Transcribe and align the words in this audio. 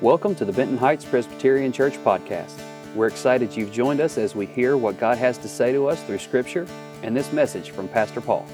Welcome 0.00 0.34
to 0.34 0.44
the 0.44 0.52
Benton 0.52 0.76
Heights 0.76 1.04
Presbyterian 1.04 1.70
Church 1.70 1.94
podcast. 1.98 2.60
We're 2.96 3.06
excited 3.06 3.56
you've 3.56 3.70
joined 3.70 4.00
us 4.00 4.18
as 4.18 4.34
we 4.34 4.44
hear 4.44 4.76
what 4.76 4.98
God 4.98 5.18
has 5.18 5.38
to 5.38 5.48
say 5.48 5.70
to 5.72 5.86
us 5.86 6.02
through 6.02 6.18
Scripture 6.18 6.66
and 7.04 7.16
this 7.16 7.32
message 7.32 7.70
from 7.70 7.86
Pastor 7.86 8.20
Paul. 8.20 8.44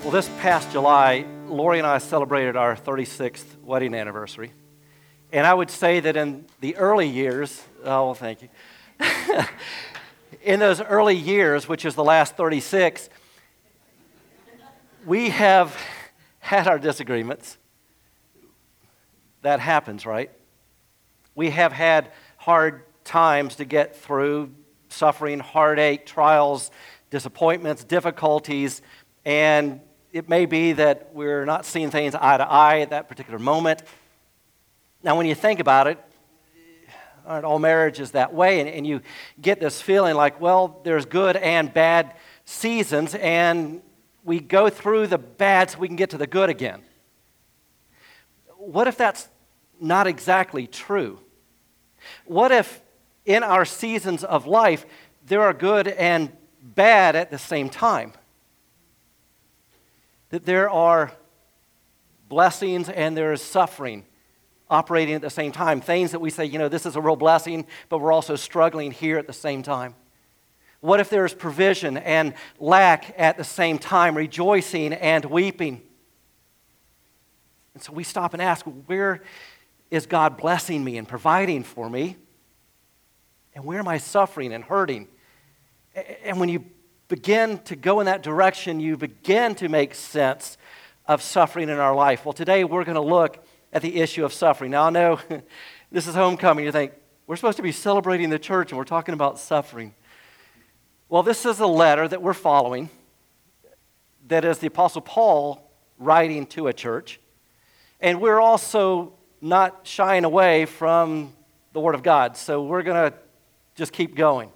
Well, 0.00 0.10
this 0.10 0.30
past 0.40 0.72
July, 0.72 1.26
Lori 1.48 1.76
and 1.76 1.86
I 1.86 1.98
celebrated 1.98 2.56
our 2.56 2.74
36th 2.74 3.44
wedding 3.62 3.94
anniversary. 3.94 4.52
And 5.30 5.46
I 5.46 5.52
would 5.52 5.70
say 5.70 6.00
that 6.00 6.16
in 6.16 6.46
the 6.60 6.76
early 6.76 7.06
years, 7.06 7.62
oh, 7.84 8.06
well, 8.06 8.14
thank 8.14 8.40
you. 8.40 8.48
in 10.42 10.60
those 10.60 10.80
early 10.80 11.14
years, 11.14 11.68
which 11.68 11.84
is 11.84 11.94
the 11.94 12.02
last 12.02 12.38
36, 12.38 13.10
we 15.04 15.28
have 15.28 15.76
had 16.38 16.66
our 16.66 16.78
disagreements. 16.78 17.58
That 19.42 19.60
happens, 19.60 20.04
right? 20.04 20.30
We 21.34 21.50
have 21.50 21.72
had 21.72 22.12
hard 22.36 22.82
times 23.04 23.56
to 23.56 23.64
get 23.64 23.96
through, 23.96 24.52
suffering, 24.88 25.38
heartache, 25.38 26.06
trials, 26.06 26.70
disappointments, 27.10 27.84
difficulties, 27.84 28.82
and 29.24 29.80
it 30.12 30.28
may 30.28 30.46
be 30.46 30.72
that 30.72 31.10
we're 31.14 31.44
not 31.44 31.64
seeing 31.64 31.90
things 31.90 32.14
eye 32.14 32.36
to 32.36 32.48
eye 32.48 32.80
at 32.80 32.90
that 32.90 33.08
particular 33.08 33.38
moment. 33.38 33.82
Now, 35.02 35.16
when 35.16 35.26
you 35.26 35.34
think 35.34 35.60
about 35.60 35.86
it, 35.86 35.98
aren't 37.26 37.44
all 37.44 37.58
marriages 37.58 38.10
that 38.12 38.34
way? 38.34 38.60
And, 38.60 38.68
and 38.68 38.86
you 38.86 39.02
get 39.40 39.60
this 39.60 39.80
feeling 39.80 40.14
like, 40.14 40.40
well, 40.40 40.80
there's 40.84 41.06
good 41.06 41.36
and 41.36 41.72
bad 41.72 42.14
seasons, 42.44 43.14
and 43.14 43.82
we 44.24 44.40
go 44.40 44.68
through 44.68 45.06
the 45.06 45.18
bad 45.18 45.70
so 45.70 45.78
we 45.78 45.86
can 45.86 45.96
get 45.96 46.10
to 46.10 46.18
the 46.18 46.26
good 46.26 46.50
again. 46.50 46.82
What 48.60 48.86
if 48.86 48.96
that's 48.98 49.26
not 49.80 50.06
exactly 50.06 50.66
true? 50.66 51.18
What 52.26 52.52
if 52.52 52.82
in 53.24 53.42
our 53.42 53.64
seasons 53.64 54.22
of 54.22 54.46
life 54.46 54.84
there 55.26 55.40
are 55.42 55.54
good 55.54 55.88
and 55.88 56.30
bad 56.62 57.16
at 57.16 57.30
the 57.30 57.38
same 57.38 57.70
time? 57.70 58.12
That 60.28 60.44
there 60.44 60.68
are 60.68 61.12
blessings 62.28 62.90
and 62.90 63.16
there 63.16 63.32
is 63.32 63.40
suffering 63.40 64.04
operating 64.68 65.14
at 65.14 65.22
the 65.22 65.30
same 65.30 65.52
time. 65.52 65.80
Things 65.80 66.12
that 66.12 66.20
we 66.20 66.28
say, 66.28 66.44
you 66.44 66.58
know, 66.58 66.68
this 66.68 66.84
is 66.84 66.96
a 66.96 67.00
real 67.00 67.16
blessing, 67.16 67.66
but 67.88 67.98
we're 67.98 68.12
also 68.12 68.36
struggling 68.36 68.92
here 68.92 69.16
at 69.16 69.26
the 69.26 69.32
same 69.32 69.62
time. 69.62 69.94
What 70.80 71.00
if 71.00 71.08
there's 71.08 71.34
provision 71.34 71.96
and 71.96 72.34
lack 72.58 73.14
at 73.18 73.38
the 73.38 73.44
same 73.44 73.78
time, 73.78 74.16
rejoicing 74.16 74.92
and 74.92 75.24
weeping? 75.24 75.82
And 77.80 77.84
so 77.86 77.94
we 77.94 78.04
stop 78.04 78.34
and 78.34 78.42
ask, 78.42 78.66
where 78.66 79.22
is 79.90 80.04
God 80.04 80.36
blessing 80.36 80.84
me 80.84 80.98
and 80.98 81.08
providing 81.08 81.64
for 81.64 81.88
me? 81.88 82.16
And 83.54 83.64
where 83.64 83.78
am 83.78 83.88
I 83.88 83.96
suffering 83.96 84.52
and 84.52 84.62
hurting? 84.62 85.08
And 86.22 86.38
when 86.38 86.50
you 86.50 86.62
begin 87.08 87.56
to 87.60 87.76
go 87.76 88.00
in 88.00 88.04
that 88.04 88.22
direction, 88.22 88.80
you 88.80 88.98
begin 88.98 89.54
to 89.54 89.70
make 89.70 89.94
sense 89.94 90.58
of 91.06 91.22
suffering 91.22 91.70
in 91.70 91.78
our 91.78 91.94
life. 91.94 92.26
Well, 92.26 92.34
today 92.34 92.64
we're 92.64 92.84
going 92.84 92.96
to 92.96 93.00
look 93.00 93.42
at 93.72 93.80
the 93.80 93.96
issue 93.96 94.26
of 94.26 94.34
suffering. 94.34 94.72
Now, 94.72 94.82
I 94.82 94.90
know 94.90 95.18
this 95.90 96.06
is 96.06 96.14
homecoming. 96.14 96.66
You 96.66 96.72
think, 96.72 96.92
we're 97.26 97.36
supposed 97.36 97.56
to 97.56 97.62
be 97.62 97.72
celebrating 97.72 98.28
the 98.28 98.38
church 98.38 98.72
and 98.72 98.78
we're 98.78 98.84
talking 98.84 99.14
about 99.14 99.38
suffering. 99.38 99.94
Well, 101.08 101.22
this 101.22 101.46
is 101.46 101.60
a 101.60 101.66
letter 101.66 102.06
that 102.06 102.20
we're 102.20 102.34
following 102.34 102.90
that 104.28 104.44
is 104.44 104.58
the 104.58 104.66
Apostle 104.66 105.00
Paul 105.00 105.72
writing 105.98 106.44
to 106.48 106.66
a 106.66 106.74
church. 106.74 107.18
And 108.00 108.20
we're 108.20 108.40
also 108.40 109.12
not 109.42 109.80
shying 109.86 110.24
away 110.24 110.64
from 110.64 111.34
the 111.72 111.80
Word 111.80 111.94
of 111.94 112.02
God. 112.02 112.36
So 112.36 112.62
we're 112.62 112.82
going 112.82 113.12
to 113.12 113.16
just 113.74 113.92
keep 113.92 114.14
going. 114.14 114.50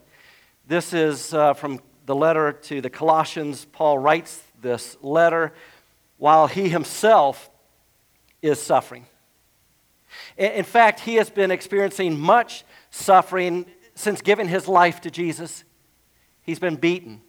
This 0.66 0.94
is 0.94 1.34
uh, 1.34 1.52
from 1.54 1.80
the 2.06 2.14
letter 2.14 2.52
to 2.52 2.80
the 2.80 2.88
Colossians. 2.88 3.66
Paul 3.66 3.98
writes 3.98 4.42
this 4.62 4.96
letter 5.02 5.52
while 6.16 6.46
he 6.46 6.70
himself 6.70 7.50
is 8.40 8.60
suffering. 8.60 9.06
In 10.38 10.64
fact, 10.64 11.00
he 11.00 11.16
has 11.16 11.28
been 11.28 11.50
experiencing 11.50 12.18
much 12.18 12.64
suffering 12.90 13.66
since 13.94 14.22
giving 14.22 14.48
his 14.48 14.68
life 14.68 15.02
to 15.02 15.10
Jesus. 15.10 15.64
He's 16.42 16.58
been 16.58 16.76
beaten, 16.76 17.20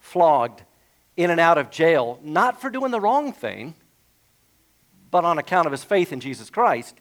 flogged, 0.00 0.62
in 1.16 1.30
and 1.30 1.38
out 1.38 1.58
of 1.58 1.70
jail, 1.70 2.18
not 2.22 2.60
for 2.60 2.70
doing 2.70 2.90
the 2.90 3.00
wrong 3.00 3.32
thing, 3.32 3.74
but 5.10 5.24
on 5.24 5.38
account 5.38 5.66
of 5.66 5.72
his 5.72 5.84
faith 5.84 6.12
in 6.12 6.20
Jesus 6.20 6.50
Christ. 6.50 6.96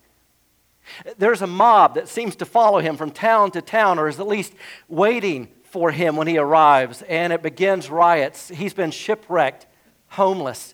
There's 1.17 1.41
a 1.41 1.47
mob 1.47 1.95
that 1.95 2.07
seems 2.07 2.35
to 2.37 2.45
follow 2.45 2.79
him 2.79 2.97
from 2.97 3.11
town 3.11 3.51
to 3.51 3.61
town, 3.61 3.99
or 3.99 4.07
is 4.07 4.19
at 4.19 4.27
least 4.27 4.53
waiting 4.87 5.49
for 5.63 5.91
him 5.91 6.15
when 6.15 6.27
he 6.27 6.37
arrives, 6.37 7.03
and 7.03 7.31
it 7.31 7.43
begins 7.43 7.89
riots. 7.89 8.49
He's 8.49 8.73
been 8.73 8.91
shipwrecked, 8.91 9.67
homeless, 10.07 10.73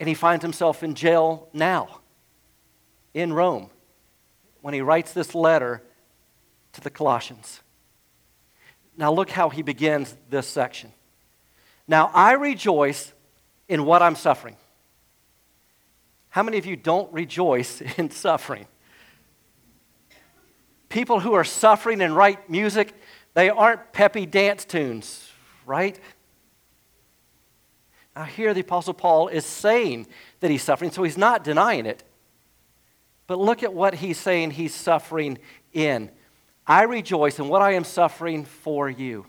and 0.00 0.08
he 0.08 0.14
finds 0.14 0.42
himself 0.42 0.82
in 0.82 0.94
jail 0.94 1.48
now, 1.52 2.00
in 3.12 3.32
Rome, 3.32 3.70
when 4.62 4.74
he 4.74 4.80
writes 4.80 5.12
this 5.12 5.34
letter 5.34 5.82
to 6.72 6.80
the 6.80 6.90
Colossians. 6.90 7.60
Now, 8.96 9.12
look 9.12 9.28
how 9.28 9.50
he 9.50 9.62
begins 9.62 10.16
this 10.30 10.46
section. 10.46 10.92
Now, 11.86 12.10
I 12.14 12.32
rejoice 12.32 13.12
in 13.68 13.84
what 13.84 14.02
I'm 14.02 14.16
suffering 14.16 14.56
how 16.36 16.42
many 16.42 16.58
of 16.58 16.66
you 16.66 16.76
don't 16.76 17.10
rejoice 17.14 17.80
in 17.96 18.10
suffering? 18.10 18.66
People 20.90 21.18
who 21.18 21.32
are 21.32 21.44
suffering 21.44 22.02
and 22.02 22.14
write 22.14 22.50
music, 22.50 22.92
they 23.32 23.48
aren't 23.48 23.94
peppy 23.94 24.26
dance 24.26 24.66
tunes, 24.66 25.32
right? 25.64 25.98
Now, 28.14 28.24
here 28.24 28.52
the 28.52 28.60
Apostle 28.60 28.92
Paul 28.92 29.28
is 29.28 29.46
saying 29.46 30.08
that 30.40 30.50
he's 30.50 30.62
suffering, 30.62 30.90
so 30.90 31.04
he's 31.04 31.16
not 31.16 31.42
denying 31.42 31.86
it. 31.86 32.04
But 33.26 33.38
look 33.38 33.62
at 33.62 33.72
what 33.72 33.94
he's 33.94 34.18
saying 34.18 34.50
he's 34.50 34.74
suffering 34.74 35.38
in. 35.72 36.10
I 36.66 36.82
rejoice 36.82 37.38
in 37.38 37.48
what 37.48 37.62
I 37.62 37.72
am 37.72 37.84
suffering 37.84 38.44
for 38.44 38.90
you. 38.90 39.24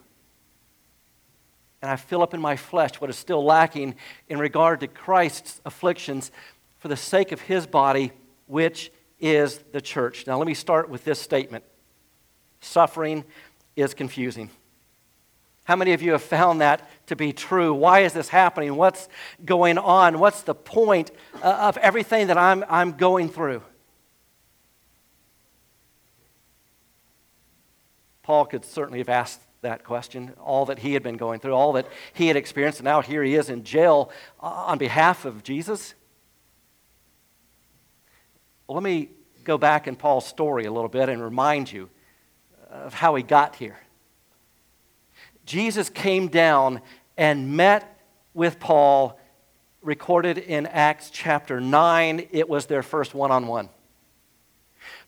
And 1.81 1.89
I 1.89 1.95
fill 1.95 2.21
up 2.21 2.33
in 2.33 2.41
my 2.41 2.57
flesh 2.57 2.99
what 2.99 3.09
is 3.09 3.15
still 3.15 3.45
lacking 3.45 3.95
in 4.27 4.39
regard 4.39 4.81
to 4.81 4.87
Christ's 4.87 5.61
afflictions 5.63 6.31
for 6.87 6.91
the 6.91 6.95
sake 6.95 7.33
of 7.33 7.41
his 7.41 7.67
body, 7.67 8.13
which 8.45 8.93
is 9.19 9.57
the 9.73 9.81
church. 9.81 10.25
Now, 10.25 10.37
let 10.37 10.47
me 10.47 10.53
start 10.53 10.87
with 10.87 11.03
this 11.03 11.19
statement 11.19 11.65
suffering 12.61 13.25
is 13.75 13.93
confusing. 13.93 14.49
How 15.65 15.75
many 15.75 15.91
of 15.91 16.01
you 16.01 16.13
have 16.13 16.21
found 16.21 16.61
that 16.61 16.89
to 17.07 17.17
be 17.17 17.33
true? 17.33 17.73
Why 17.73 17.99
is 17.99 18.13
this 18.13 18.29
happening? 18.29 18.77
What's 18.77 19.09
going 19.43 19.77
on? 19.77 20.19
What's 20.19 20.43
the 20.43 20.55
point 20.55 21.11
uh, 21.43 21.47
of 21.59 21.75
everything 21.79 22.27
that 22.27 22.37
I'm, 22.37 22.63
I'm 22.69 22.93
going 22.93 23.27
through? 23.27 23.63
Paul 28.23 28.45
could 28.45 28.63
certainly 28.63 28.99
have 28.99 29.09
asked 29.09 29.41
that 29.61 29.83
question, 29.83 30.31
all 30.39 30.65
that 30.67 30.79
he 30.79 30.93
had 30.93 31.03
been 31.03 31.17
going 31.17 31.41
through, 31.41 31.53
all 31.53 31.73
that 31.73 31.87
he 32.13 32.27
had 32.27 32.37
experienced, 32.37 32.79
and 32.79 32.85
now 32.85 33.01
here 33.01 33.23
he 33.23 33.35
is 33.35 33.49
in 33.49 33.65
jail 33.65 34.09
uh, 34.41 34.45
on 34.45 34.77
behalf 34.77 35.25
of 35.25 35.43
Jesus. 35.43 35.93
Let 38.69 38.83
me 38.83 39.09
go 39.45 39.57
back 39.57 39.87
in 39.87 39.95
Paul's 39.95 40.25
story 40.25 40.65
a 40.65 40.71
little 40.71 40.89
bit 40.89 41.07
and 41.07 41.21
remind 41.23 41.71
you 41.71 41.89
of 42.69 42.93
how 42.93 43.15
he 43.15 43.23
got 43.23 43.55
here. 43.55 43.77
Jesus 45.45 45.89
came 45.89 46.27
down 46.27 46.81
and 47.17 47.55
met 47.55 47.97
with 48.33 48.59
Paul, 48.59 49.17
recorded 49.81 50.37
in 50.37 50.65
Acts 50.65 51.09
chapter 51.09 51.61
9. 51.61 52.27
It 52.31 52.49
was 52.49 52.65
their 52.65 52.83
first 52.83 53.13
one 53.13 53.31
on 53.31 53.47
one. 53.47 53.69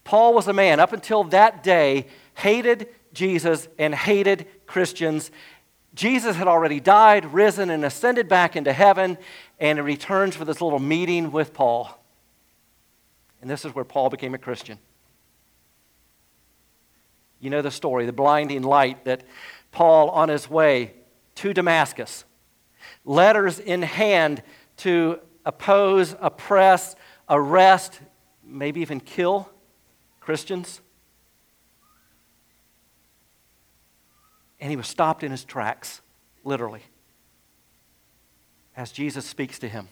Paul 0.06 0.34
was 0.34 0.48
a 0.48 0.54
man, 0.54 0.80
up 0.80 0.94
until 0.94 1.26
that 1.26 1.62
day, 1.62 2.08
hated 2.36 2.88
Jesus 3.12 3.68
and 3.78 3.94
hated 3.94 4.48
Christians. 4.68 5.32
Jesus 5.94 6.38
had 6.38 6.48
already 6.48 6.80
died, 6.80 7.34
risen, 7.34 7.70
and 7.70 7.84
ascended 7.84 8.30
back 8.30 8.56
into 8.56 8.72
heaven, 8.72 9.18
and 9.60 9.78
he 9.78 9.82
returns 9.82 10.38
for 10.38 10.46
this 10.46 10.62
little 10.62 10.80
meeting 10.80 11.34
with 11.34 11.54
Paul. 11.54 11.99
And 13.42 13.50
this 13.50 13.66
is 13.66 13.74
where 13.74 13.86
Paul 13.86 14.10
became 14.10 14.34
a 14.34 14.38
Christian. 14.38 14.80
You 17.40 17.50
know 17.50 17.62
the 17.62 17.72
story, 17.72 18.06
the 18.06 18.14
blinding 18.14 18.64
light 18.64 19.06
that 19.06 19.24
Paul, 19.72 20.10
on 20.10 20.30
his 20.30 20.50
way 20.50 20.94
to 21.36 21.54
Damascus, 21.54 22.26
letters 23.06 23.60
in 23.60 23.82
hand 23.82 24.44
to 24.78 25.20
oppose, 25.46 26.16
oppress, 26.20 26.96
arrest, 27.30 28.02
maybe 28.44 28.82
even 28.82 29.00
kill 29.00 29.50
Christians. 30.20 30.82
And 34.60 34.70
he 34.70 34.76
was 34.76 34.88
stopped 34.88 35.24
in 35.24 35.32
his 35.32 35.46
tracks, 35.46 36.02
literally, 36.44 36.84
as 38.76 38.92
Jesus 38.92 39.26
speaks 39.26 39.60
to 39.60 39.70
him. 39.70 39.88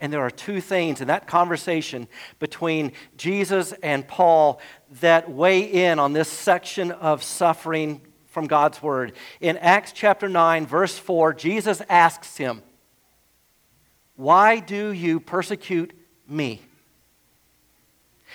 And 0.00 0.12
there 0.12 0.20
are 0.20 0.30
two 0.30 0.60
things 0.60 1.00
in 1.00 1.08
that 1.08 1.26
conversation 1.26 2.06
between 2.38 2.92
Jesus 3.16 3.72
and 3.82 4.06
Paul 4.06 4.60
that 5.00 5.30
weigh 5.30 5.60
in 5.60 5.98
on 5.98 6.12
this 6.12 6.28
section 6.28 6.90
of 6.90 7.22
suffering 7.22 8.02
from 8.26 8.46
God's 8.46 8.82
Word. 8.82 9.14
In 9.40 9.56
Acts 9.56 9.92
chapter 9.92 10.28
9, 10.28 10.66
verse 10.66 10.98
4, 10.98 11.32
Jesus 11.32 11.80
asks 11.88 12.36
him, 12.36 12.62
Why 14.16 14.60
do 14.60 14.92
you 14.92 15.18
persecute 15.20 15.94
me? 16.28 16.60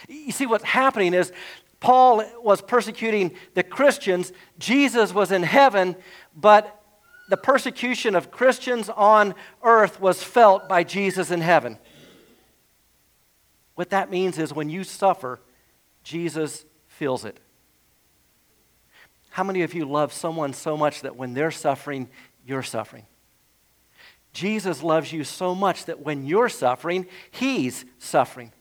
You 0.08 0.31
see, 0.31 0.48
what's 0.48 0.63
happening 0.63 1.13
is 1.13 1.31
Paul 1.80 2.24
was 2.42 2.62
persecuting 2.62 3.36
the 3.54 3.62
Christians, 3.62 4.31
Jesus 4.58 5.13
was 5.13 5.31
in 5.31 5.44
heaven, 5.44 5.96
but 6.36 6.81
the 7.31 7.38
persecution 7.38 8.13
of 8.13 8.30
Christians 8.30 8.89
on 8.89 9.33
earth 9.63 10.01
was 10.01 10.22
felt 10.22 10.68
by 10.68 10.83
Jesus 10.83 11.31
in 11.31 11.39
heaven. 11.39 11.78
What 13.75 13.92
that 13.92 14.12
means 14.12 14.38
is 14.38 14.51
when 14.54 14.69
you 14.69 14.83
suffer, 14.83 15.39
Jesus 16.04 16.66
feels 16.88 17.24
it. 17.24 17.39
How 19.30 19.45
many 19.45 19.62
of 19.62 19.74
you 19.74 19.86
love 19.86 20.12
someone 20.12 20.51
so 20.51 20.75
much 20.75 21.04
that 21.04 21.16
when 21.16 21.33
they're 21.33 21.51
suffering, 21.51 22.10
you're 22.45 22.63
suffering? 22.63 23.06
Jesus 24.34 24.84
loves 24.84 25.13
you 25.13 25.24
so 25.24 25.56
much 25.56 25.86
that 25.86 26.01
when 26.01 26.25
you're 26.25 26.50
suffering, 26.50 27.07
he's 27.31 27.86
suffering. 27.98 28.51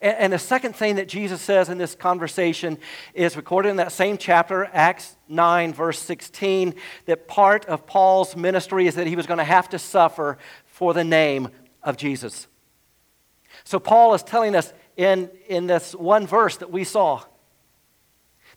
And, 0.00 0.32
the 0.32 0.38
second 0.38 0.76
thing 0.76 0.96
that 0.96 1.08
Jesus 1.08 1.40
says 1.40 1.68
in 1.68 1.78
this 1.78 1.94
conversation 1.94 2.78
is 3.14 3.36
recorded 3.36 3.70
in 3.70 3.76
that 3.76 3.92
same 3.92 4.18
chapter, 4.18 4.68
Acts 4.72 5.16
9, 5.28 5.72
verse 5.72 5.98
16, 5.98 6.74
that 7.06 7.28
part 7.28 7.64
of 7.66 7.86
Paul's 7.86 8.36
ministry 8.36 8.86
is 8.86 8.94
that 8.94 9.06
he 9.06 9.16
was 9.16 9.26
going 9.26 9.38
to 9.38 9.44
have 9.44 9.68
to 9.70 9.78
suffer 9.78 10.38
for 10.66 10.94
the 10.94 11.04
name 11.04 11.48
of 11.82 11.96
Jesus. 11.96 12.46
So 13.64 13.78
Paul 13.78 14.14
is 14.14 14.22
telling 14.22 14.54
us 14.54 14.72
in, 14.96 15.30
in 15.48 15.66
this 15.66 15.94
one 15.94 16.26
verse 16.26 16.56
that 16.58 16.70
we 16.70 16.84
saw 16.84 17.22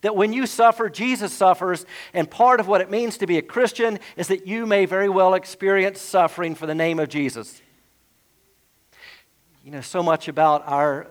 that 0.02 0.16
when 0.16 0.34
you 0.34 0.46
suffer, 0.46 0.90
Jesus 0.90 1.32
suffers, 1.32 1.86
and 2.14 2.30
part 2.30 2.60
of 2.60 2.68
what 2.68 2.82
it 2.82 2.90
means 2.90 3.18
to 3.20 3.28
be 3.28 3.38
a 3.38 3.42
Christian 3.42 4.00
is 4.18 4.28
that 4.28 4.48
you 4.48 4.66
may 4.66 4.86
very 4.86 5.10
well 5.10 5.34
experience 5.34 6.02
suffering 6.02 6.56
for 6.56 6.66
the 6.66 6.76
name 6.76 7.00
of 7.00 7.08
Jesus. 7.08 7.62
You 9.64 9.70
know, 9.70 9.82
so 9.82 10.02
much 10.02 10.28
about 10.28 10.64
our 10.66 11.06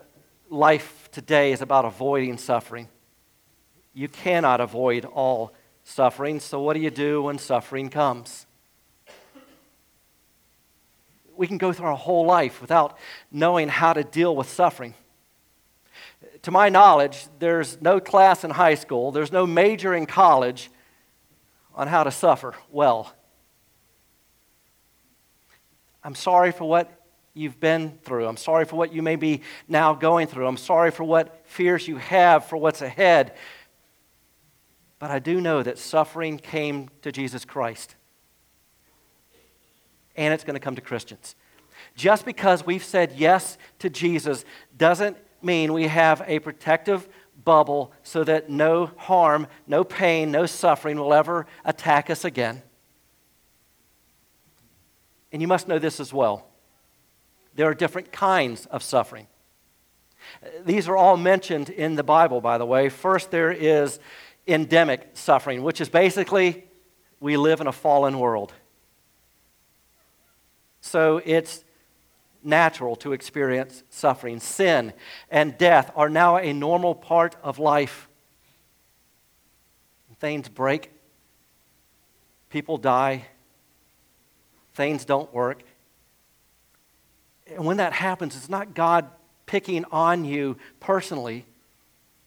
life 0.48 1.08
today 1.12 1.52
is 1.52 1.62
about 1.62 1.84
avoiding 1.84 2.36
suffering. 2.36 2.88
You 3.94 4.08
cannot 4.08 4.60
avoid 4.60 5.04
all 5.04 5.54
suffering, 5.84 6.40
so 6.40 6.60
what 6.60 6.74
do 6.74 6.80
you 6.80 6.90
do 6.90 7.22
when 7.22 7.38
suffering 7.38 7.90
comes? 7.90 8.46
We 11.36 11.46
can 11.46 11.58
go 11.58 11.72
through 11.72 11.86
our 11.86 11.96
whole 11.96 12.26
life 12.26 12.60
without 12.60 12.98
knowing 13.30 13.68
how 13.68 13.92
to 13.92 14.02
deal 14.02 14.34
with 14.34 14.50
suffering. 14.50 14.94
To 16.42 16.50
my 16.50 16.70
knowledge, 16.70 17.28
there's 17.38 17.80
no 17.80 18.00
class 18.00 18.42
in 18.42 18.50
high 18.50 18.74
school, 18.74 19.12
there's 19.12 19.30
no 19.30 19.46
major 19.46 19.94
in 19.94 20.06
college 20.06 20.72
on 21.72 21.86
how 21.86 22.02
to 22.02 22.10
suffer 22.10 22.56
well. 22.68 23.14
I'm 26.02 26.16
sorry 26.16 26.50
for 26.50 26.68
what 26.68 26.99
you've 27.34 27.60
been 27.60 27.98
through. 28.02 28.26
I'm 28.26 28.36
sorry 28.36 28.64
for 28.64 28.76
what 28.76 28.92
you 28.92 29.02
may 29.02 29.16
be 29.16 29.42
now 29.68 29.94
going 29.94 30.26
through. 30.26 30.46
I'm 30.46 30.56
sorry 30.56 30.90
for 30.90 31.04
what 31.04 31.42
fears 31.46 31.86
you 31.86 31.96
have 31.96 32.46
for 32.46 32.56
what's 32.56 32.82
ahead. 32.82 33.34
But 34.98 35.10
I 35.10 35.18
do 35.18 35.40
know 35.40 35.62
that 35.62 35.78
suffering 35.78 36.38
came 36.38 36.90
to 37.02 37.12
Jesus 37.12 37.44
Christ. 37.44 37.94
And 40.16 40.34
it's 40.34 40.44
going 40.44 40.54
to 40.54 40.60
come 40.60 40.74
to 40.74 40.82
Christians. 40.82 41.36
Just 41.94 42.24
because 42.24 42.66
we've 42.66 42.84
said 42.84 43.12
yes 43.16 43.56
to 43.78 43.88
Jesus 43.88 44.44
doesn't 44.76 45.16
mean 45.40 45.72
we 45.72 45.86
have 45.86 46.22
a 46.26 46.40
protective 46.40 47.08
bubble 47.42 47.92
so 48.02 48.22
that 48.24 48.50
no 48.50 48.90
harm, 48.96 49.46
no 49.66 49.82
pain, 49.82 50.30
no 50.30 50.44
suffering 50.44 50.98
will 50.98 51.14
ever 51.14 51.46
attack 51.64 52.10
us 52.10 52.24
again. 52.24 52.62
And 55.32 55.40
you 55.40 55.48
must 55.48 55.68
know 55.68 55.78
this 55.78 56.00
as 56.00 56.12
well 56.12 56.49
there 57.60 57.68
are 57.68 57.74
different 57.74 58.10
kinds 58.10 58.64
of 58.64 58.82
suffering. 58.82 59.26
These 60.64 60.88
are 60.88 60.96
all 60.96 61.18
mentioned 61.18 61.68
in 61.68 61.94
the 61.94 62.02
Bible, 62.02 62.40
by 62.40 62.56
the 62.56 62.64
way. 62.64 62.88
First, 62.88 63.30
there 63.30 63.52
is 63.52 64.00
endemic 64.46 65.10
suffering, 65.12 65.62
which 65.62 65.78
is 65.78 65.90
basically 65.90 66.64
we 67.20 67.36
live 67.36 67.60
in 67.60 67.66
a 67.66 67.72
fallen 67.72 68.18
world. 68.18 68.54
So 70.80 71.20
it's 71.22 71.62
natural 72.42 72.96
to 72.96 73.12
experience 73.12 73.82
suffering. 73.90 74.40
Sin 74.40 74.94
and 75.30 75.58
death 75.58 75.92
are 75.94 76.08
now 76.08 76.38
a 76.38 76.54
normal 76.54 76.94
part 76.94 77.36
of 77.42 77.58
life. 77.58 78.08
Things 80.18 80.48
break, 80.48 80.90
people 82.48 82.78
die, 82.78 83.26
things 84.72 85.04
don't 85.04 85.30
work. 85.34 85.62
And 87.50 87.64
when 87.64 87.78
that 87.78 87.92
happens, 87.92 88.36
it's 88.36 88.48
not 88.48 88.74
God 88.74 89.08
picking 89.46 89.84
on 89.90 90.24
you 90.24 90.56
personally, 90.78 91.44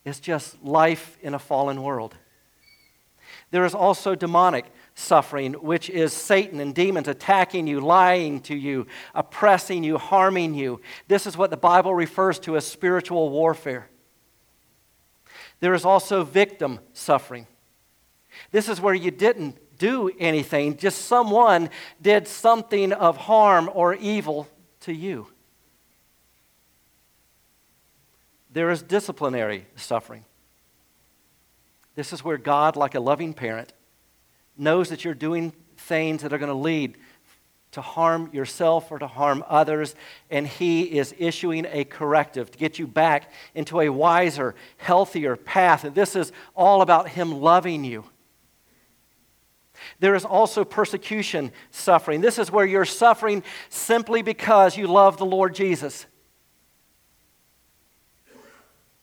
it's 0.04 0.20
just 0.20 0.62
life 0.62 1.18
in 1.22 1.34
a 1.34 1.40
fallen 1.40 1.82
world. 1.82 2.16
There 3.52 3.64
is 3.64 3.74
also 3.74 4.16
demonic 4.16 4.66
suffering, 4.96 5.54
which 5.54 5.90
is 5.90 6.12
Satan 6.12 6.60
and 6.60 6.76
demons 6.76 7.08
attacking 7.08 7.68
you, 7.68 7.80
lying 7.80 8.42
to 8.42 8.56
you, 8.56 8.88
oppressing 9.16 9.84
you, 9.84 9.98
harming 9.98 10.54
you. 10.54 10.82
This 11.08 11.26
is 11.26 11.38
what 11.38 11.50
the 11.50 11.58
Bible 11.58 11.96
refers 11.96 12.40
to 12.40 12.58
as 12.58 12.68
spiritual 12.68 13.30
warfare. 13.30 13.88
There 15.62 15.74
is 15.74 15.86
also 15.86 16.24
victim 16.24 16.80
suffering. 16.92 17.48
This 18.52 18.68
is 18.68 18.82
where 18.82 18.94
you 18.94 19.12
didn't 19.12 19.58
do 19.80 20.12
anything, 20.20 20.78
just 20.78 21.06
someone 21.06 21.70
did 22.02 22.28
something 22.28 22.92
of 22.92 23.18
harm 23.18 23.70
or 23.74 23.94
evil 23.96 24.48
to 24.84 24.94
you. 24.94 25.28
There 28.52 28.70
is 28.70 28.82
disciplinary 28.82 29.66
suffering. 29.76 30.26
This 31.96 32.14
is 32.14 32.24
where 32.24 32.38
God, 32.38 32.76
like 32.76 32.96
a 32.96 33.00
loving 33.00 33.34
parent, 33.34 33.74
knows 34.58 34.90
that 34.90 35.04
you're 35.04 35.14
doing 35.14 35.54
things 35.78 36.22
that 36.22 36.34
are 36.34 36.38
going 36.38 36.50
to 36.50 36.54
lead 36.54 36.98
to 37.72 37.82
harm 37.82 38.30
yourself 38.32 38.92
or 38.92 39.00
to 39.00 39.08
harm 39.08 39.44
others, 39.48 39.96
and 40.30 40.48
He 40.48 40.84
is 40.84 41.14
issuing 41.18 41.66
a 41.72 41.84
corrective 41.84 42.52
to 42.52 42.58
get 42.58 42.78
you 42.78 42.86
back 42.86 43.32
into 43.56 43.82
a 43.82 43.90
wiser, 43.90 44.54
healthier 44.78 45.36
path. 45.36 45.84
And 45.84 45.96
this 45.96 46.16
is 46.16 46.32
all 46.56 46.82
about 46.84 47.10
Him 47.10 47.42
loving 47.42 47.84
you. 47.84 48.06
There 50.00 50.16
is 50.16 50.26
also 50.26 50.64
persecution 50.64 51.52
suffering. 51.72 52.22
This 52.22 52.40
is 52.40 52.52
where 52.52 52.66
you're 52.66 52.86
suffering 52.86 53.44
simply 53.70 54.22
because 54.22 54.78
you 54.78 54.88
love 54.88 55.18
the 55.18 55.26
Lord 55.26 55.56
Jesus. 55.56 56.06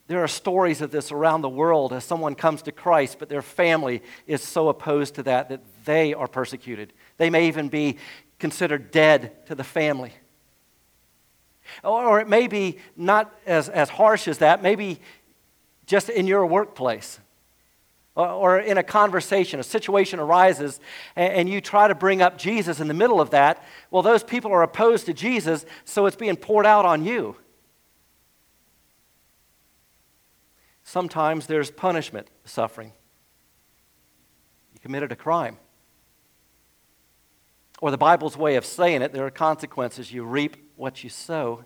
There 0.07 0.25
are 0.25 0.29
stories 0.29 0.81
of 0.81 0.91
this 0.91 1.13
around 1.13 1.43
the 1.43 1.49
world 1.49 1.93
as 1.93 2.03
someone 2.03 2.35
comes 2.35 2.63
to 2.63 2.73
Christ, 2.73 3.19
but 3.21 3.29
their 3.29 3.43
family 3.43 4.03
is 4.27 4.43
so 4.43 4.69
opposed 4.69 5.15
to 5.15 5.23
that 5.23 5.51
that 5.51 5.63
they 5.85 6.15
are 6.15 6.27
persecuted. 6.27 6.93
They 7.17 7.31
may 7.31 7.47
even 7.47 7.69
be 7.69 7.97
considered 8.41 8.91
dead 8.91 9.47
to 9.47 9.55
the 9.55 9.63
family. 9.63 10.13
Or 11.85 12.19
it 12.19 12.29
may 12.29 12.49
be 12.49 12.79
not 12.97 13.33
as, 13.47 13.69
as 13.69 13.89
harsh 13.89 14.27
as 14.27 14.39
that, 14.39 14.63
maybe 14.63 15.01
just 15.87 16.09
in 16.09 16.27
your 16.27 16.45
workplace 16.45 17.21
Uh, 18.21 18.37
or 18.37 18.59
in 18.59 18.77
a 18.77 18.83
conversation, 18.83 19.59
a 19.61 19.63
situation 19.63 20.21
arises, 20.21 20.79
and 21.17 21.49
you 21.49 21.59
try 21.59 21.89
to 21.89 21.95
bring 21.95 22.21
up 22.21 22.37
Jesus 22.37 22.79
in 22.79 22.87
the 22.87 22.93
middle 22.93 23.19
of 23.19 23.31
that, 23.31 23.65
well, 23.91 24.03
those 24.03 24.23
people 24.23 24.53
are 24.53 24.63
opposed 24.63 25.07
to 25.07 25.15
Jesus, 25.15 25.65
so 25.87 26.05
it's 26.05 26.17
being 26.17 26.37
poured 26.37 26.67
out 26.67 26.85
on 26.85 27.03
you. 27.03 27.35
Sometimes 30.85 31.47
there's 31.47 31.71
punishment 31.71 32.29
suffering. 32.45 32.93
You 34.75 34.81
committed 34.81 35.13
a 35.13 35.17
crime. 35.17 35.57
Or 37.81 37.91
the 37.91 37.97
Bible's 37.97 38.37
way 38.37 38.57
of 38.57 38.67
saying 38.67 39.01
it, 39.01 39.15
there 39.15 39.25
are 39.25 39.31
consequences. 39.31 40.13
You 40.13 40.25
reap 40.25 40.59
what 40.77 41.03
you 41.03 41.09
sow. 41.09 41.65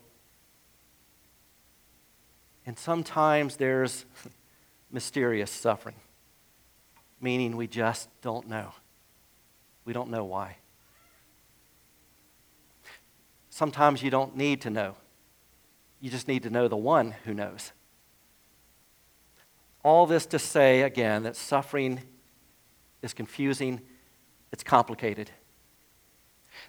And 2.64 2.78
sometimes 2.78 3.56
there's 3.56 4.04
mysterious 4.92 5.50
suffering 5.50 5.96
meaning 7.20 7.56
we 7.56 7.66
just 7.66 8.08
don't 8.20 8.48
know. 8.48 8.72
We 9.84 9.92
don't 9.92 10.10
know 10.10 10.24
why. 10.24 10.56
Sometimes 13.50 14.02
you 14.02 14.10
don't 14.10 14.36
need 14.36 14.62
to 14.62 14.70
know. 14.70 14.96
You 16.00 16.10
just 16.10 16.28
need 16.28 16.42
to 16.42 16.50
know 16.50 16.68
the 16.68 16.76
one 16.76 17.14
who 17.24 17.32
knows. 17.34 17.72
All 19.82 20.06
this 20.06 20.26
to 20.26 20.38
say, 20.38 20.82
again, 20.82 21.22
that 21.22 21.36
suffering 21.36 22.00
is 23.02 23.12
confusing, 23.12 23.80
it's 24.50 24.64
complicated. 24.64 25.30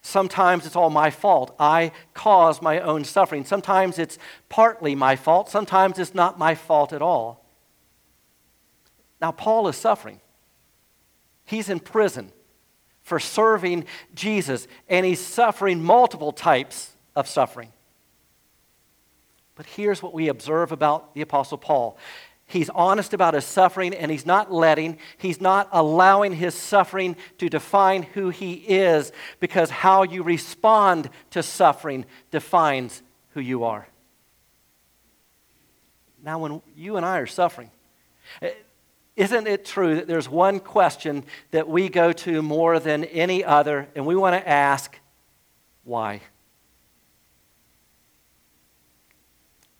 Sometimes 0.01 0.65
it's 0.65 0.75
all 0.75 0.89
my 0.89 1.09
fault. 1.09 1.55
I 1.59 1.91
cause 2.13 2.61
my 2.61 2.79
own 2.79 3.03
suffering. 3.03 3.45
Sometimes 3.45 3.97
it's 3.97 4.17
partly 4.49 4.95
my 4.95 5.15
fault. 5.15 5.49
Sometimes 5.49 5.97
it's 5.99 6.13
not 6.13 6.37
my 6.37 6.55
fault 6.55 6.93
at 6.93 7.01
all. 7.01 7.45
Now, 9.21 9.31
Paul 9.31 9.67
is 9.67 9.75
suffering. 9.75 10.19
He's 11.45 11.69
in 11.69 11.79
prison 11.79 12.31
for 13.01 13.19
serving 13.19 13.85
Jesus, 14.13 14.67
and 14.89 15.05
he's 15.05 15.19
suffering 15.19 15.83
multiple 15.83 16.31
types 16.31 16.91
of 17.15 17.27
suffering. 17.27 17.71
But 19.55 19.67
here's 19.67 20.03
what 20.03 20.13
we 20.13 20.27
observe 20.27 20.71
about 20.71 21.13
the 21.13 21.21
Apostle 21.21 21.57
Paul 21.57 21.97
He's 22.47 22.69
honest 22.69 23.13
about 23.13 23.33
his 23.33 23.43
suffering 23.43 23.93
and 23.93 24.11
he's 24.11 24.25
not 24.25 24.53
letting, 24.53 24.99
he's 25.17 25.41
not 25.41 25.67
allowing 25.71 26.33
his 26.33 26.53
suffering 26.53 27.15
to 27.39 27.49
define 27.49 28.03
who 28.03 28.29
he 28.29 28.53
is 28.53 29.11
because 29.39 29.71
how 29.71 30.03
you 30.03 30.21
respond 30.21 31.09
to 31.31 31.41
suffering 31.41 32.05
defines 32.29 33.01
who 33.33 33.39
you 33.39 33.63
are. 33.63 33.87
Now, 36.23 36.37
when 36.39 36.61
you 36.75 36.97
and 36.97 37.05
I 37.05 37.17
are 37.17 37.27
suffering, 37.27 37.71
isn't 39.15 39.47
it 39.47 39.65
true 39.65 39.95
that 39.95 40.07
there's 40.07 40.27
one 40.27 40.59
question 40.59 41.23
that 41.51 41.67
we 41.67 41.89
go 41.89 42.11
to 42.11 42.41
more 42.41 42.79
than 42.79 43.05
any 43.05 43.43
other, 43.43 43.87
and 43.95 44.05
we 44.05 44.15
want 44.15 44.33
to 44.33 44.47
ask, 44.47 44.99
why? 45.83 46.21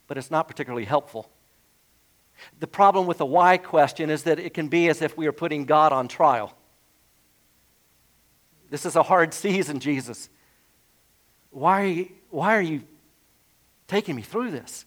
But 0.08 0.18
it's 0.18 0.32
not 0.32 0.48
particularly 0.48 0.86
helpful. 0.86 1.30
The 2.60 2.68
problem 2.68 3.08
with 3.08 3.18
the 3.18 3.26
why 3.26 3.58
question 3.58 4.10
is 4.10 4.24
that 4.24 4.40
it 4.40 4.54
can 4.54 4.68
be 4.68 4.88
as 4.90 5.02
if 5.02 5.18
we 5.18 5.28
are 5.28 5.32
putting 5.32 5.66
God 5.66 5.92
on 5.92 6.08
trial. 6.08 6.56
This 8.70 8.86
is 8.86 8.96
a 8.96 9.04
hard 9.04 9.34
season, 9.34 9.80
Jesus. 9.80 10.30
Why 11.52 11.82
are 11.82 11.88
you, 11.88 12.10
why 12.30 12.56
are 12.56 12.62
you 12.62 12.84
taking 13.88 14.16
me 14.16 14.22
through 14.22 14.52
this? 14.52 14.86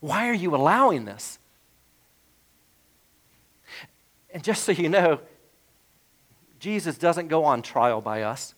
Why 0.00 0.28
are 0.28 0.34
you 0.34 0.54
allowing 0.54 1.04
this? 1.04 1.38
And 4.36 4.44
just 4.44 4.64
so 4.64 4.72
you 4.72 4.90
know, 4.90 5.20
Jesus 6.58 6.98
doesn't 6.98 7.28
go 7.28 7.44
on 7.44 7.62
trial 7.62 8.02
by 8.02 8.20
us. 8.20 8.54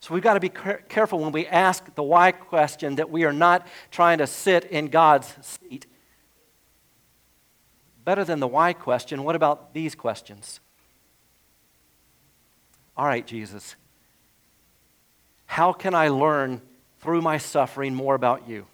So 0.00 0.12
we've 0.12 0.22
got 0.22 0.34
to 0.34 0.40
be 0.40 0.50
careful 0.50 1.20
when 1.20 1.32
we 1.32 1.46
ask 1.46 1.94
the 1.94 2.02
why 2.02 2.32
question 2.32 2.96
that 2.96 3.08
we 3.08 3.24
are 3.24 3.32
not 3.32 3.66
trying 3.90 4.18
to 4.18 4.26
sit 4.26 4.64
in 4.66 4.88
God's 4.88 5.34
seat 5.40 5.86
Better 8.04 8.24
than 8.24 8.40
the 8.40 8.46
why 8.46 8.74
question, 8.74 9.22
what 9.24 9.36
about 9.36 9.72
these 9.72 9.94
questions? 9.94 10.60
All 12.94 13.06
right, 13.06 13.26
Jesus, 13.26 13.74
how 15.46 15.72
can 15.72 15.94
I 15.94 16.08
learn 16.08 16.60
through 17.00 17.22
my 17.22 17.38
suffering 17.38 17.94
more 17.94 18.14
about 18.14 18.46
you? 18.46 18.66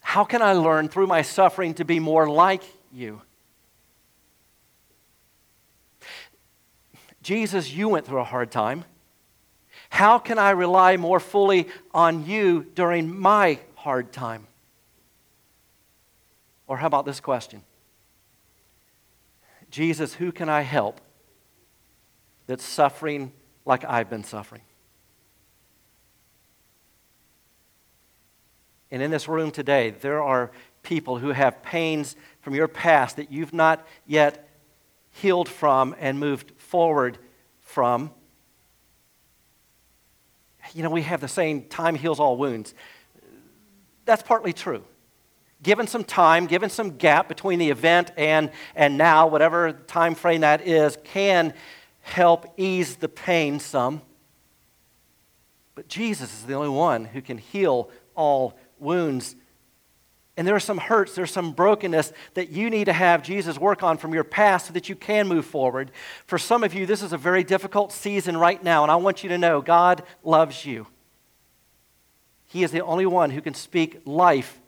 How 0.00 0.24
can 0.24 0.40
I 0.40 0.54
learn 0.54 0.88
through 0.88 1.08
my 1.08 1.20
suffering 1.20 1.74
to 1.74 1.84
be 1.84 2.00
more 2.00 2.26
like 2.26 2.62
you? 2.90 3.20
Jesus, 7.22 7.72
you 7.72 7.88
went 7.88 8.06
through 8.06 8.20
a 8.20 8.24
hard 8.24 8.50
time. 8.50 8.84
How 9.90 10.18
can 10.18 10.38
I 10.38 10.50
rely 10.50 10.96
more 10.96 11.20
fully 11.20 11.68
on 11.94 12.26
you 12.26 12.66
during 12.74 13.16
my 13.18 13.58
hard 13.76 14.12
time? 14.12 14.46
Or 16.66 16.76
how 16.76 16.86
about 16.86 17.06
this 17.06 17.20
question? 17.20 17.62
Jesus, 19.70 20.14
who 20.14 20.32
can 20.32 20.48
I 20.48 20.62
help 20.62 21.00
that's 22.46 22.64
suffering 22.64 23.32
like 23.64 23.84
I've 23.84 24.10
been 24.10 24.24
suffering? 24.24 24.62
And 28.90 29.02
in 29.02 29.10
this 29.10 29.28
room 29.28 29.50
today, 29.50 29.90
there 29.90 30.22
are 30.22 30.50
people 30.82 31.18
who 31.18 31.30
have 31.30 31.62
pains 31.62 32.14
from 32.42 32.54
your 32.54 32.68
past 32.68 33.16
that 33.16 33.32
you've 33.32 33.54
not 33.54 33.86
yet 34.06 34.48
healed 35.12 35.48
from 35.48 35.94
and 35.98 36.18
moved 36.20 36.52
forward 36.72 37.18
from. 37.60 38.10
You 40.74 40.82
know, 40.82 40.90
we 40.90 41.02
have 41.02 41.20
the 41.20 41.28
saying, 41.28 41.68
time 41.68 41.94
heals 41.94 42.18
all 42.18 42.38
wounds. 42.38 42.74
That's 44.06 44.22
partly 44.22 44.54
true 44.54 44.82
given 45.62 45.86
some 45.86 46.02
time, 46.02 46.46
given 46.46 46.68
some 46.68 46.96
gap 46.96 47.28
between 47.28 47.58
the 47.58 47.70
event 47.70 48.10
and, 48.16 48.50
and 48.74 48.98
now, 48.98 49.28
whatever 49.28 49.72
time 49.72 50.14
frame 50.14 50.40
that 50.40 50.66
is, 50.66 50.98
can 51.04 51.54
help 52.00 52.52
ease 52.56 52.96
the 52.96 53.08
pain 53.08 53.60
some. 53.60 54.02
But 55.74 55.88
Jesus 55.88 56.34
is 56.34 56.46
the 56.46 56.54
only 56.54 56.68
one 56.68 57.04
who 57.04 57.22
can 57.22 57.38
heal 57.38 57.90
all 58.14 58.58
wounds. 58.78 59.36
And 60.36 60.46
there 60.46 60.54
are 60.54 60.60
some 60.60 60.78
hurts, 60.78 61.14
there's 61.14 61.30
some 61.30 61.52
brokenness 61.52 62.12
that 62.34 62.50
you 62.50 62.70
need 62.70 62.84
to 62.84 62.92
have 62.92 63.22
Jesus 63.22 63.58
work 63.58 63.82
on 63.82 63.98
from 63.98 64.14
your 64.14 64.24
past 64.24 64.66
so 64.68 64.72
that 64.72 64.88
you 64.88 64.96
can 64.96 65.28
move 65.28 65.44
forward. 65.44 65.90
For 66.26 66.38
some 66.38 66.64
of 66.64 66.72
you, 66.72 66.86
this 66.86 67.02
is 67.02 67.12
a 67.12 67.18
very 67.18 67.44
difficult 67.44 67.92
season 67.92 68.36
right 68.36 68.62
now, 68.62 68.82
and 68.82 68.90
I 68.90 68.96
want 68.96 69.22
you 69.22 69.28
to 69.28 69.38
know 69.38 69.60
God 69.60 70.02
loves 70.24 70.64
you. 70.64 70.86
He 72.46 72.62
is 72.62 72.70
the 72.70 72.82
only 72.82 73.06
one 73.06 73.30
who 73.30 73.42
can 73.42 73.54
speak 73.54 74.02
life 74.06 74.58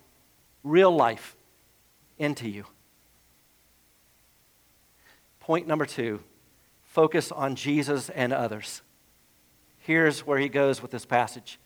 real 0.63 0.95
life 0.95 1.37
into 2.19 2.49
you. 2.49 2.65
Point 5.41 5.67
number 5.67 5.87
two 5.87 6.21
focus 6.83 7.33
on 7.33 7.57
Jesus 7.57 8.09
and 8.11 8.33
others. 8.33 8.81
Here's 9.79 10.27
where 10.27 10.39
he 10.39 10.49
goes 10.49 10.81
with 10.81 10.91
this 10.91 11.05
passage 11.05 11.59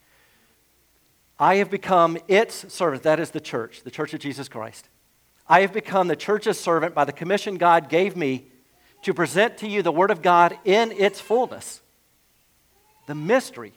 I 1.38 1.56
have 1.56 1.70
become 1.70 2.18
its 2.26 2.72
servant, 2.72 3.04
that 3.04 3.20
is 3.20 3.30
the 3.30 3.40
church, 3.40 3.82
the 3.82 3.90
church 3.90 4.12
of 4.12 4.20
Jesus 4.20 4.48
Christ. 4.48 4.88
I 5.48 5.60
have 5.60 5.72
become 5.72 6.08
the 6.08 6.16
church's 6.16 6.58
servant 6.58 6.94
by 6.94 7.04
the 7.04 7.12
commission 7.12 7.56
God 7.56 7.88
gave 7.88 8.16
me 8.16 8.46
to 9.02 9.14
present 9.14 9.58
to 9.58 9.68
you 9.68 9.82
the 9.82 9.92
Word 9.92 10.10
of 10.10 10.20
God 10.20 10.58
in 10.64 10.92
its 10.92 11.20
fullness. 11.20 11.80
The 13.06 13.14
mystery 13.14 13.72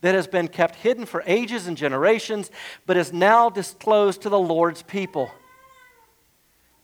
that 0.00 0.14
has 0.14 0.26
been 0.26 0.48
kept 0.48 0.76
hidden 0.76 1.04
for 1.04 1.22
ages 1.26 1.66
and 1.66 1.76
generations, 1.76 2.50
but 2.86 2.96
is 2.96 3.12
now 3.12 3.50
disclosed 3.50 4.22
to 4.22 4.28
the 4.28 4.38
Lord's 4.38 4.82
people. 4.82 5.30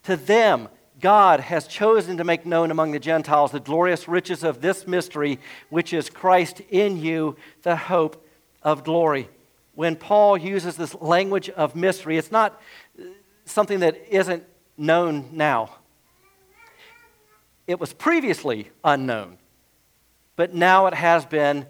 To 0.05 0.17
them, 0.17 0.69
God 1.01 1.41
has 1.41 1.67
chosen 1.67 2.19
to 2.19 2.25
make 2.25 2.45
known 2.45 2.71
among 2.71 2.93
the 2.93 2.99
Gentiles 2.99 3.53
the 3.53 3.61
glorious 3.61 4.07
riches 4.07 4.45
of 4.45 4.61
this 4.61 4.87
mystery, 4.87 5.39
which 5.71 5.93
is 5.93 6.11
Christ 6.11 6.61
in 6.71 7.01
you, 7.01 7.37
the 7.63 7.77
hope 7.77 8.27
of 8.63 8.85
glory. 8.85 9.29
When 9.75 9.97
Paul 9.97 10.37
uses 10.37 10.77
this 10.77 10.95
language 10.95 11.51
of 11.51 11.75
mystery, 11.75 12.17
it's 12.17 12.31
not 12.31 12.61
something 13.45 13.81
that 13.81 13.97
isn't 14.09 14.45
known 14.77 15.31
now. 15.33 15.77
It 17.67 17.81
was 17.81 17.93
previously 17.93 18.71
unknown, 18.85 19.39
but 20.37 20.55
now 20.55 20.87
it 20.87 20.95
has 20.95 21.25
been 21.25 21.67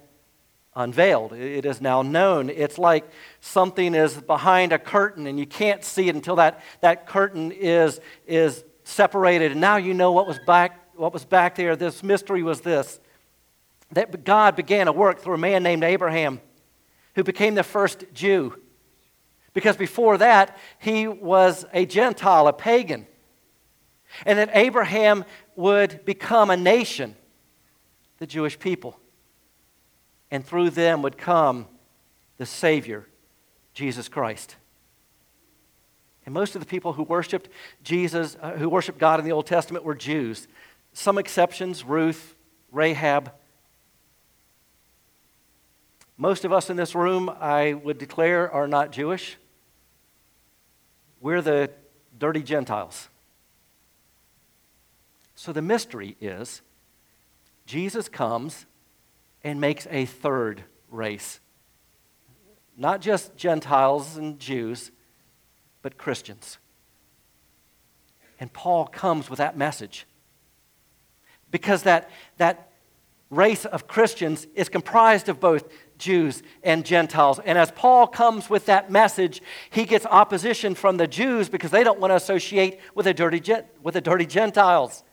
unveiled. 0.77 1.33
It 1.33 1.65
is 1.65 1.81
now 1.81 2.03
known. 2.03 2.51
It's 2.51 2.79
like 2.79 3.09
something 3.41 3.95
is 3.95 4.21
behind 4.21 4.73
a 4.73 4.79
curtain 4.79 5.27
and 5.27 5.39
you 5.39 5.47
can't 5.47 5.85
see 5.85 6.09
it 6.09 6.15
until 6.15 6.37
that, 6.37 6.61
that 6.81 7.07
curtain 7.07 7.53
is, 7.53 8.01
is 8.27 8.65
separated. 8.83 9.53
And 9.53 9.61
now 9.61 9.77
you 9.77 9.95
know 9.95 10.11
what 10.13 10.27
was, 10.27 10.39
back, 10.47 10.81
what 10.97 11.13
was 11.13 11.25
back 11.25 11.55
there. 11.55 11.77
This 11.77 12.03
mystery 12.03 12.43
was 12.43 12.61
this 12.61 13.01
that 13.93 14.25
God 14.25 14.57
began 14.57 14.89
a 14.89 14.93
work 14.93 15.21
through 15.21 15.35
a 15.35 15.39
man 15.39 15.63
named 15.63 15.85
Abraham 15.85 16.41
who 17.15 17.25
became 17.25 17.55
the 17.55 17.63
first 17.63 18.05
Jew. 18.13 18.59
Because 19.53 19.77
before 19.77 20.19
that, 20.19 20.57
he 20.79 21.07
was 21.07 21.65
a 21.73 21.87
Gentile, 21.87 22.49
a 22.49 22.53
pagan. 22.53 23.07
And 24.27 24.39
that 24.39 24.51
Abraham 24.53 25.25
would 25.57 26.05
become 26.05 26.51
a 26.51 26.57
nation, 26.57 27.17
the 28.19 28.27
Jewish 28.27 28.59
people 28.59 28.99
and 30.35 30.45
through 30.45 30.71
them 30.71 31.01
would 31.03 31.17
come 31.17 31.69
the 32.39 32.45
Savior, 32.45 33.07
Jesus 33.73 34.09
Christ. 34.09 34.57
And 36.27 36.35
most 36.35 36.57
of 36.57 36.61
the 36.61 36.67
people 36.67 36.95
who 36.95 37.05
worshiped 37.05 37.49
Jesus, 37.85 38.37
uh, 38.43 38.51
who 38.53 38.69
worshiped 38.69 38.99
God 38.99 39.21
in 39.21 39.25
the 39.25 39.31
Old 39.31 39.47
Testament, 39.47 39.85
were 39.85 39.95
Jews. 39.95 40.49
Some 40.93 41.19
exceptions 41.19 41.85
Ruth, 41.85 42.35
Rahab. 42.73 43.31
Most 46.17 46.45
of 46.45 46.53
us 46.53 46.71
in 46.71 46.77
this 46.77 46.95
room, 46.95 47.29
I 47.41 47.75
would 47.75 47.99
declare, 47.99 48.51
are 48.51 48.69
not 48.69 48.93
Jewish. 48.93 49.37
We're 51.21 51.43
the 51.43 51.71
dirty 52.17 52.43
Gentiles. 52.43 53.09
So 55.35 55.53
the 55.53 55.63
mystery 55.63 56.17
is 56.21 56.63
Jesus 57.67 58.09
comes 58.09 58.67
and 59.43 59.61
makes 59.61 59.87
a 59.91 60.07
third 60.07 60.65
race. 60.89 61.41
Not 62.77 63.01
just 63.01 63.37
Gentiles 63.37 64.17
and 64.17 64.39
Jews, 64.39 64.93
but 65.83 65.99
Christians. 65.99 66.59
And 68.39 68.53
Paul 68.53 68.87
comes 68.87 69.29
with 69.29 69.39
that 69.39 69.57
message. 69.57 70.07
Because 71.51 71.83
that, 71.85 72.11
that 72.39 72.73
race 73.31 73.65
of 73.65 73.87
Christians 73.87 74.47
is 74.55 74.69
comprised 74.69 75.29
of 75.29 75.41
both 75.41 75.69
Jews 75.99 76.43
and 76.63 76.85
Gentiles. 76.85 77.41
And 77.45 77.57
as 77.57 77.71
Paul 77.71 78.07
comes 78.07 78.51
with 78.51 78.67
that 78.67 78.91
message, 78.91 79.43
he 79.71 79.85
gets 79.85 80.07
opposition 80.07 80.75
from 80.75 80.97
the 80.97 81.07
Jews 81.07 81.49
because 81.49 81.71
they 81.71 81.85
don't 81.85 82.01
want 82.01 82.11
to 82.11 82.17
associate 82.17 82.81
with 82.95 83.05
the 83.05 83.15
dirty, 83.15 83.43
with 83.83 83.95
the 83.95 84.01
dirty 84.01 84.27
Gentiles. 84.27 85.05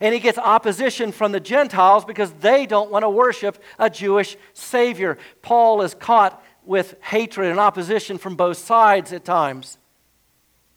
And 0.00 0.14
he 0.14 0.20
gets 0.20 0.38
opposition 0.38 1.10
from 1.10 1.32
the 1.32 1.40
Gentiles 1.40 2.04
because 2.04 2.32
they 2.34 2.66
don't 2.66 2.90
want 2.90 3.02
to 3.02 3.10
worship 3.10 3.58
a 3.78 3.90
Jewish 3.90 4.36
Savior. 4.52 5.18
Paul 5.42 5.82
is 5.82 5.94
caught 5.94 6.42
with 6.64 6.94
hatred 7.02 7.50
and 7.50 7.58
opposition 7.58 8.18
from 8.18 8.36
both 8.36 8.58
sides 8.58 9.12
at 9.12 9.24
times. 9.24 9.78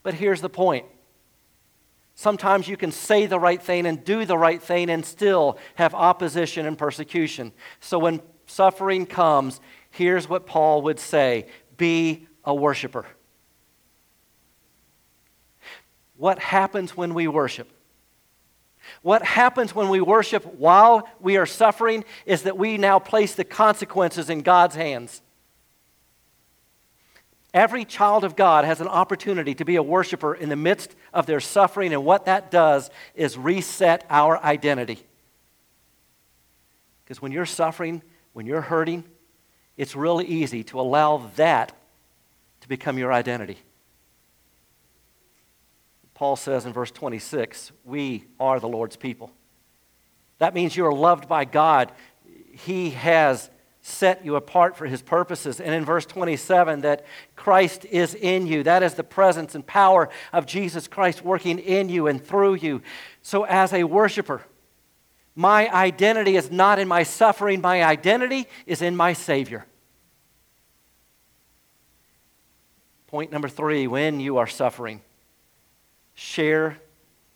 But 0.01 0.15
here's 0.15 0.41
the 0.41 0.49
point 0.49 0.85
Sometimes 2.15 2.67
you 2.67 2.77
can 2.77 2.91
say 2.91 3.25
the 3.25 3.39
right 3.39 3.61
thing 3.61 3.85
and 3.85 4.03
do 4.03 4.23
the 4.25 4.37
right 4.37 4.61
thing 4.61 4.89
and 4.89 5.03
still 5.03 5.57
have 5.75 5.95
opposition 5.95 6.65
and 6.65 6.77
persecution. 6.77 7.51
So 7.79 7.97
when 7.97 8.21
suffering 8.45 9.05
comes, 9.05 9.59
here's 9.89 10.27
what 10.27 10.45
Paul 10.45 10.83
would 10.83 10.99
say 10.99 11.47
be 11.77 12.27
a 12.43 12.53
worshiper. 12.53 13.05
What 16.17 16.39
happens 16.39 16.95
when 16.95 17.13
we 17.13 17.27
worship? 17.27 17.69
What 19.01 19.23
happens 19.23 19.73
when 19.73 19.89
we 19.89 20.01
worship 20.01 20.45
while 20.45 21.07
we 21.19 21.37
are 21.37 21.45
suffering 21.45 22.05
is 22.25 22.43
that 22.43 22.57
we 22.57 22.77
now 22.77 22.99
place 22.99 23.35
the 23.35 23.43
consequences 23.43 24.29
in 24.29 24.41
God's 24.41 24.75
hands. 24.75 25.21
Every 27.53 27.85
child 27.85 28.23
of 28.23 28.35
God 28.35 28.65
has 28.65 28.81
an 28.81 28.87
opportunity 28.87 29.53
to 29.55 29.65
be 29.65 29.75
a 29.75 29.83
worshiper 29.83 30.33
in 30.33 30.49
the 30.49 30.55
midst 30.55 30.95
of 31.13 31.27
their 31.27 31.39
suffering, 31.39 31.93
and 31.93 32.03
what 32.03 32.25
that 32.25 32.49
does 32.49 32.89
is 33.13 33.37
reset 33.37 34.05
our 34.09 34.41
identity. 34.43 34.99
Because 37.03 37.21
when 37.21 37.31
you're 37.31 37.45
suffering, 37.45 38.01
when 38.33 38.45
you're 38.45 38.61
hurting, 38.61 39.03
it's 39.77 39.95
really 39.95 40.25
easy 40.25 40.63
to 40.65 40.79
allow 40.79 41.29
that 41.35 41.71
to 42.61 42.67
become 42.67 42.97
your 42.97 43.13
identity. 43.13 43.57
Paul 46.13 46.35
says 46.35 46.65
in 46.65 46.73
verse 46.73 46.91
26, 46.91 47.71
We 47.83 48.25
are 48.39 48.59
the 48.59 48.67
Lord's 48.67 48.95
people. 48.95 49.31
That 50.37 50.53
means 50.53 50.75
you 50.75 50.85
are 50.85 50.93
loved 50.93 51.27
by 51.27 51.45
God. 51.45 51.91
He 52.51 52.91
has 52.91 53.49
set 53.81 54.23
you 54.23 54.37
apart 54.37 54.77
for 54.77 54.85
his 54.85 55.01
purposes. 55.01 55.59
And 55.59 55.73
in 55.73 55.83
verse 55.83 56.05
27, 56.05 56.81
that 56.81 57.05
Christ 57.35 57.85
is 57.85 58.15
in 58.15 58.47
you. 58.47 58.63
That 58.63 58.81
is 58.81 58.93
the 58.93 59.03
presence 59.03 59.55
and 59.55 59.65
power 59.65 60.09
of 60.31 60.45
Jesus 60.45 60.87
Christ 60.87 61.23
working 61.23 61.59
in 61.59 61.89
you 61.89 62.07
and 62.07 62.25
through 62.25 62.55
you. 62.55 62.81
So, 63.21 63.45
as 63.45 63.73
a 63.73 63.83
worshiper, 63.83 64.41
my 65.35 65.69
identity 65.73 66.35
is 66.35 66.51
not 66.51 66.79
in 66.79 66.87
my 66.87 67.03
suffering, 67.03 67.61
my 67.61 67.83
identity 67.83 68.47
is 68.65 68.81
in 68.81 68.95
my 68.95 69.13
Savior. 69.13 69.65
Point 73.07 73.31
number 73.31 73.47
three 73.47 73.87
when 73.87 74.19
you 74.19 74.37
are 74.37 74.47
suffering, 74.47 75.01
share 76.13 76.77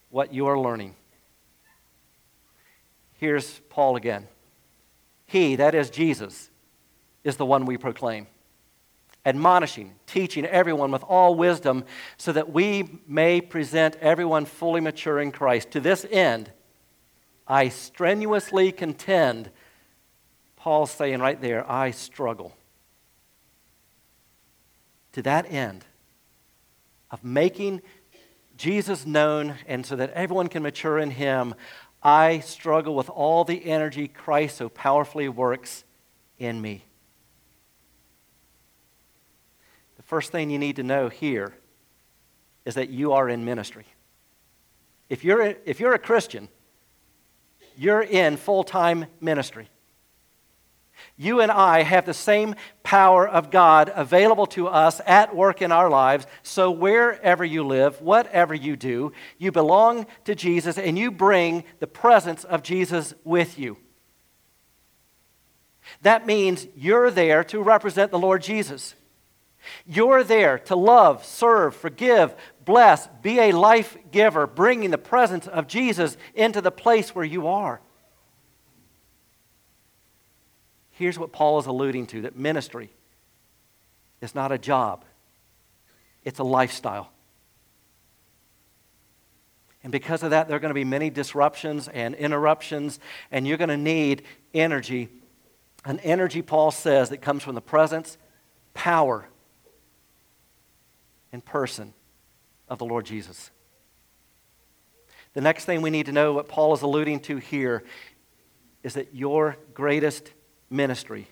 what 0.09 0.33
you 0.33 0.47
are 0.47 0.57
learning. 0.57 0.95
Here's 3.19 3.59
Paul 3.69 3.95
again. 3.95 4.27
He, 5.25 5.55
that 5.55 5.75
is 5.75 5.89
Jesus, 5.89 6.49
is 7.23 7.37
the 7.37 7.45
one 7.45 7.65
we 7.65 7.77
proclaim. 7.77 8.27
Admonishing, 9.25 9.93
teaching 10.05 10.45
everyone 10.45 10.91
with 10.91 11.03
all 11.03 11.35
wisdom, 11.35 11.83
so 12.15 12.31
that 12.31 12.53
we 12.53 13.01
may 13.07 13.41
present 13.41 13.97
everyone 13.97 14.45
fully 14.45 14.79
mature 14.79 15.19
in 15.19 15.31
Christ. 15.31 15.71
To 15.71 15.79
this 15.79 16.05
end, 16.09 16.51
I 17.47 17.69
strenuously 17.69 18.71
contend. 18.71 19.49
Paul's 20.55 20.91
saying 20.91 21.19
right 21.19 21.39
there, 21.39 21.69
I 21.69 21.91
struggle. 21.91 22.55
To 25.13 25.21
that 25.23 25.51
end 25.51 25.85
of 27.09 27.23
making 27.23 27.81
Jesus 28.57 29.05
known 29.05 29.55
and 29.67 29.85
so 29.85 29.95
that 29.95 30.11
everyone 30.11 30.47
can 30.47 30.63
mature 30.63 30.99
in 30.99 31.11
him, 31.11 31.55
I 32.03 32.39
struggle 32.39 32.95
with 32.95 33.09
all 33.09 33.43
the 33.43 33.65
energy 33.65 34.07
Christ 34.07 34.57
so 34.57 34.69
powerfully 34.69 35.29
works 35.29 35.83
in 36.37 36.61
me. 36.61 36.83
The 39.95 40.03
first 40.03 40.31
thing 40.31 40.49
you 40.49 40.59
need 40.59 40.75
to 40.75 40.83
know 40.83 41.09
here 41.09 41.53
is 42.65 42.75
that 42.75 42.89
you 42.89 43.13
are 43.13 43.29
in 43.29 43.45
ministry. 43.45 43.85
If 45.09 45.23
you're 45.23 45.41
a, 45.41 45.55
if 45.65 45.79
you're 45.79 45.93
a 45.93 45.99
Christian, 45.99 46.49
you're 47.77 48.01
in 48.01 48.37
full 48.37 48.63
time 48.63 49.05
ministry. 49.21 49.69
You 51.15 51.41
and 51.41 51.51
I 51.51 51.83
have 51.83 52.05
the 52.05 52.13
same 52.13 52.55
power 52.83 53.27
of 53.27 53.51
God 53.51 53.91
available 53.93 54.45
to 54.47 54.67
us 54.67 55.01
at 55.05 55.35
work 55.35 55.61
in 55.61 55.71
our 55.71 55.89
lives. 55.89 56.27
So, 56.43 56.71
wherever 56.71 57.45
you 57.45 57.63
live, 57.63 58.01
whatever 58.01 58.53
you 58.53 58.75
do, 58.75 59.13
you 59.37 59.51
belong 59.51 60.05
to 60.25 60.35
Jesus 60.35 60.77
and 60.77 60.97
you 60.97 61.11
bring 61.11 61.63
the 61.79 61.87
presence 61.87 62.43
of 62.43 62.63
Jesus 62.63 63.13
with 63.23 63.57
you. 63.57 63.77
That 66.01 66.27
means 66.27 66.67
you're 66.75 67.11
there 67.11 67.43
to 67.45 67.61
represent 67.61 68.11
the 68.11 68.19
Lord 68.19 68.41
Jesus. 68.41 68.95
You're 69.85 70.23
there 70.23 70.59
to 70.59 70.75
love, 70.75 71.25
serve, 71.25 71.75
forgive, 71.75 72.35
bless, 72.65 73.07
be 73.21 73.39
a 73.39 73.51
life 73.51 73.97
giver, 74.11 74.47
bringing 74.47 74.91
the 74.91 74.97
presence 74.97 75.47
of 75.47 75.67
Jesus 75.67 76.17
into 76.35 76.61
the 76.61 76.71
place 76.71 77.15
where 77.15 77.25
you 77.25 77.47
are. 77.47 77.81
Here's 80.91 81.19
what 81.19 81.31
Paul 81.31 81.59
is 81.59 81.67
alluding 81.67 82.07
to 82.07 82.21
that 82.23 82.35
ministry 82.35 82.91
is 84.21 84.33
not 84.33 84.51
a 84.51 84.57
job, 84.57 85.05
it's 86.23 86.39
a 86.39 86.43
lifestyle. 86.43 87.11
And 89.83 89.91
because 89.91 90.23
of 90.23 90.31
that, 90.31 90.47
there 90.47 90.57
are 90.57 90.59
going 90.59 90.71
to 90.71 90.75
be 90.75 90.83
many 90.83 91.09
disruptions 91.09 91.87
and 91.87 92.13
interruptions, 92.15 92.99
and 93.31 93.47
you're 93.47 93.57
going 93.57 93.69
to 93.69 93.77
need 93.77 94.23
energy. 94.53 95.07
An 95.85 95.99
energy, 95.99 96.41
Paul 96.41 96.71
says, 96.71 97.09
that 97.09 97.21
comes 97.21 97.43
from 97.43 97.55
the 97.55 97.61
presence, 97.61 98.17
power, 98.73 99.29
and 101.31 101.43
person 101.43 101.93
of 102.67 102.77
the 102.77 102.85
Lord 102.85 103.05
Jesus. 103.05 103.51
The 105.33 105.41
next 105.41 105.65
thing 105.65 105.81
we 105.81 105.89
need 105.89 106.07
to 106.07 106.11
know, 106.11 106.33
what 106.33 106.47
Paul 106.47 106.73
is 106.73 106.81
alluding 106.81 107.19
to 107.21 107.37
here, 107.37 107.83
is 108.83 108.95
that 108.95 109.13
your 109.13 109.57
greatest 109.73 110.31
ministry 110.69 111.27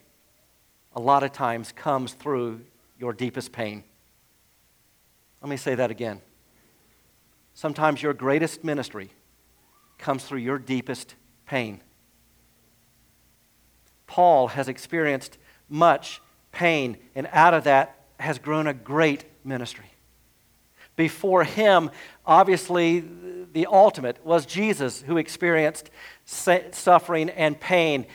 a 0.96 1.00
lot 1.00 1.24
of 1.24 1.32
times 1.32 1.72
comes 1.72 2.14
through 2.14 2.62
your 3.00 3.14
deepest 3.14 3.52
pain. 3.52 3.84
Let 5.42 5.50
me 5.50 5.58
say 5.58 5.76
that 5.76 5.92
again. 5.92 6.22
Sometimes 7.54 8.02
your 8.02 8.14
greatest 8.14 8.64
ministry 8.64 9.10
comes 9.98 10.24
through 10.24 10.40
your 10.40 10.58
deepest 10.58 11.16
pain. 11.46 11.82
Paul 14.08 14.50
has 14.50 14.68
experienced 14.68 15.38
much 15.70 16.22
pain, 16.52 16.98
and 17.16 17.28
out 17.32 17.54
of 17.54 17.64
that 17.66 17.96
has 18.20 18.40
grown 18.40 18.68
a 18.68 18.74
great 18.74 19.26
ministry. 19.46 19.86
Before 20.96 21.44
him, 21.44 21.92
obviously, 22.26 23.04
the 23.52 23.68
ultimate 23.68 24.26
was 24.26 24.46
Jesus, 24.46 25.02
who 25.02 25.18
experienced 25.18 25.90
suffering 26.26 27.30
and 27.30 27.60
pain 27.60 28.08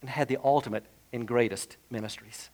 and 0.00 0.10
had 0.10 0.28
the 0.28 0.38
ultimate 0.42 0.84
and 1.12 1.26
greatest 1.26 1.76
ministries. 1.90 2.50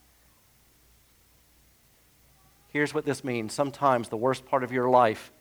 Here's 2.68 2.94
what 2.94 3.04
this 3.04 3.22
means 3.22 3.52
sometimes 3.52 4.08
the 4.08 4.16
worst 4.16 4.46
part 4.46 4.64
of 4.64 4.72
your 4.72 4.88
life 4.88 5.32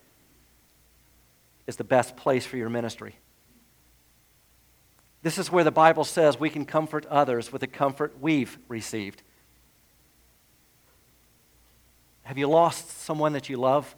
is 1.66 1.76
the 1.76 1.84
best 1.84 2.16
place 2.16 2.44
for 2.44 2.56
your 2.56 2.68
ministry. 2.68 3.16
This 5.22 5.38
is 5.38 5.50
where 5.50 5.64
the 5.64 5.70
Bible 5.70 6.04
says 6.04 6.38
we 6.38 6.50
can 6.50 6.64
comfort 6.64 7.06
others 7.06 7.52
with 7.52 7.60
the 7.60 7.66
comfort 7.66 8.14
we've 8.20 8.58
received. 8.68 9.22
Have 12.32 12.38
you 12.38 12.48
lost 12.48 13.02
someone 13.02 13.34
that 13.34 13.50
you 13.50 13.58
love? 13.58 13.94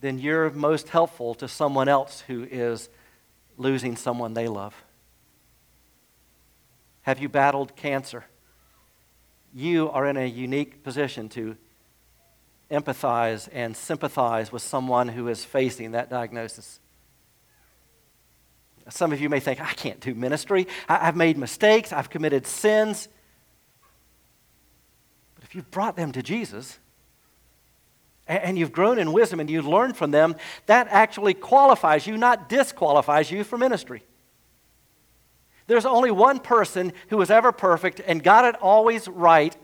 Then 0.00 0.18
you're 0.18 0.50
most 0.50 0.88
helpful 0.88 1.36
to 1.36 1.46
someone 1.46 1.88
else 1.88 2.24
who 2.26 2.42
is 2.42 2.88
losing 3.56 3.94
someone 3.94 4.34
they 4.34 4.48
love. 4.48 4.74
Have 7.02 7.20
you 7.20 7.28
battled 7.28 7.76
cancer? 7.76 8.24
You 9.54 9.88
are 9.90 10.08
in 10.08 10.16
a 10.16 10.26
unique 10.26 10.82
position 10.82 11.28
to 11.28 11.56
empathize 12.68 13.48
and 13.52 13.76
sympathize 13.76 14.50
with 14.50 14.62
someone 14.62 15.06
who 15.06 15.28
is 15.28 15.44
facing 15.44 15.92
that 15.92 16.10
diagnosis. 16.10 16.80
Some 18.88 19.12
of 19.12 19.20
you 19.20 19.28
may 19.28 19.38
think, 19.38 19.60
I 19.60 19.72
can't 19.74 20.00
do 20.00 20.16
ministry. 20.16 20.66
I, 20.88 21.04
have 21.04 21.14
made 21.14 21.38
mistakes. 21.38 21.92
I've 21.92 22.10
committed 22.10 22.44
sins. 22.44 23.08
If 25.50 25.56
you've 25.56 25.70
brought 25.72 25.96
them 25.96 26.12
to 26.12 26.22
Jesus 26.22 26.78
and 28.28 28.56
you've 28.56 28.70
grown 28.70 29.00
in 29.00 29.12
wisdom 29.12 29.40
and 29.40 29.50
you've 29.50 29.66
learned 29.66 29.96
from 29.96 30.12
them, 30.12 30.36
that 30.66 30.86
actually 30.90 31.34
qualifies 31.34 32.06
you, 32.06 32.16
not 32.16 32.48
disqualifies 32.48 33.32
you 33.32 33.42
for 33.42 33.58
ministry. 33.58 34.04
There's 35.66 35.84
only 35.84 36.12
one 36.12 36.38
person 36.38 36.92
who 37.08 37.16
was 37.16 37.32
ever 37.32 37.50
perfect 37.50 38.00
and 38.06 38.22
got 38.22 38.44
it 38.44 38.54
always 38.62 39.08
right, 39.08 39.56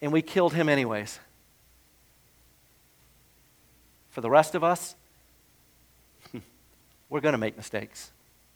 and 0.00 0.10
we 0.10 0.22
killed 0.22 0.54
him 0.54 0.70
anyways. 0.70 1.20
For 4.08 4.22
the 4.22 4.30
rest 4.30 4.54
of 4.54 4.64
us, 4.64 4.96
we're 7.10 7.20
going 7.20 7.34
to 7.34 7.38
make 7.38 7.58
mistakes. 7.58 8.10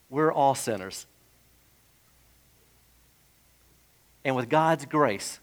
We're 0.09 0.33
all 0.33 0.55
sinners. 0.55 1.05
And 4.25 4.35
with 4.35 4.49
God's 4.49 4.87
grace, 4.87 5.41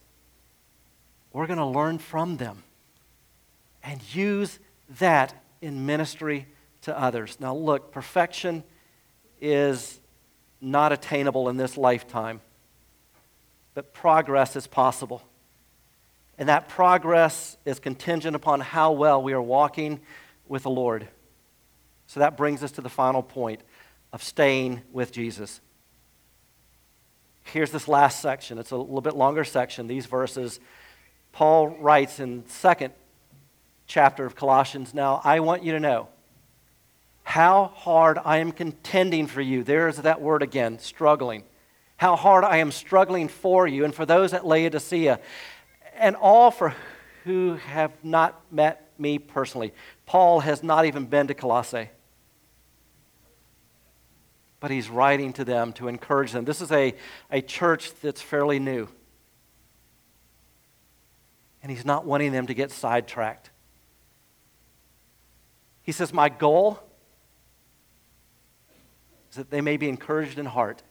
we're 1.34 1.48
going 1.48 1.60
to 1.60 1.66
learn 1.66 1.98
from 1.98 2.38
them 2.38 2.64
and 3.84 4.02
use 4.14 4.60
that 5.00 5.34
in 5.62 5.86
ministry 5.86 6.48
to 6.82 6.98
others. 6.98 7.38
Now, 7.40 7.56
look, 7.56 7.92
perfection 7.92 8.64
is 9.40 10.00
not 10.60 10.92
attainable 10.92 11.50
in 11.50 11.58
this 11.58 11.78
lifetime, 11.78 12.42
but 13.74 13.94
progress 13.94 14.56
is 14.56 14.68
possible. 14.68 15.22
And 16.38 16.50
that 16.50 16.70
progress 16.70 17.58
is 17.66 17.80
contingent 17.80 18.36
upon 18.36 18.60
how 18.62 18.92
well 18.92 19.22
we 19.22 19.34
are 19.34 19.42
walking 19.42 20.00
with 20.48 20.64
the 20.64 20.70
Lord. 20.70 21.08
So 22.08 22.20
that 22.20 22.36
brings 22.36 22.64
us 22.64 22.72
to 22.74 22.82
the 22.82 22.90
final 22.90 23.24
point 23.24 23.62
of 24.12 24.22
staying 24.24 24.82
with 24.92 25.12
Jesus. 25.12 25.62
Here's 27.44 27.72
this 27.72 27.88
last 27.88 28.22
section. 28.22 28.58
It's 28.58 28.72
a 28.72 28.78
little 28.78 29.02
bit 29.02 29.16
longer 29.16 29.44
section, 29.44 29.88
these 29.88 30.06
verses. 30.06 30.60
Paul 31.32 31.70
writes 31.80 32.20
in 32.20 32.46
second 32.48 32.94
chapter 33.88 34.26
of 34.26 34.36
Colossians, 34.36 34.94
Now 34.94 35.22
I 35.24 35.40
want 35.40 35.64
you 35.64 35.74
to 35.74 35.80
know 35.80 36.10
how 37.24 37.72
hard 37.76 38.18
I 38.24 38.38
am 38.38 38.52
contending 38.52 39.28
for 39.28 39.42
you. 39.42 39.64
There's 39.64 39.98
that 39.98 40.22
word 40.22 40.44
again, 40.44 40.80
struggling. 40.80 41.44
How 41.98 42.16
hard 42.16 42.44
I 42.44 42.58
am 42.58 42.72
struggling 42.72 43.28
for 43.28 43.68
you 43.68 43.86
and 43.86 43.94
for 43.94 44.06
those 44.06 44.34
at 44.34 44.46
Laodicea, 44.46 45.20
and 45.96 46.16
all 46.16 46.52
for 46.52 46.76
who 47.24 47.56
have 47.56 47.92
not 48.04 48.42
met 48.52 48.92
me 48.98 49.20
personally. 49.20 49.74
Paul 50.06 50.40
has 50.40 50.64
not 50.64 50.86
even 50.86 51.06
been 51.06 51.28
to 51.28 51.34
Colossae, 51.34 51.90
but 54.60 54.72
he's 54.72 54.90
writing 54.90 55.34
to 55.34 55.46
them 55.46 55.74
to 55.74 55.88
encourage 55.88 56.32
them. 56.32 56.46
This 56.46 56.62
is 56.62 56.72
a, 56.72 56.96
a 57.30 57.42
church 57.42 57.94
that's 58.02 58.22
fairly 58.22 58.60
new, 58.60 58.88
and 61.62 61.72
he's 61.72 61.86
not 61.86 62.06
wanting 62.06 62.32
them 62.32 62.48
to 62.48 62.54
get 62.54 62.72
sidetracked. 62.72 63.52
He 65.84 65.92
says, 65.92 66.14
My 66.14 66.30
goal 66.30 66.80
is 69.30 69.38
that 69.38 69.50
they 69.50 69.62
may 69.62 69.78
be 69.78 69.90
encouraged 69.90 70.40
in 70.40 70.46
heart, 70.46 70.84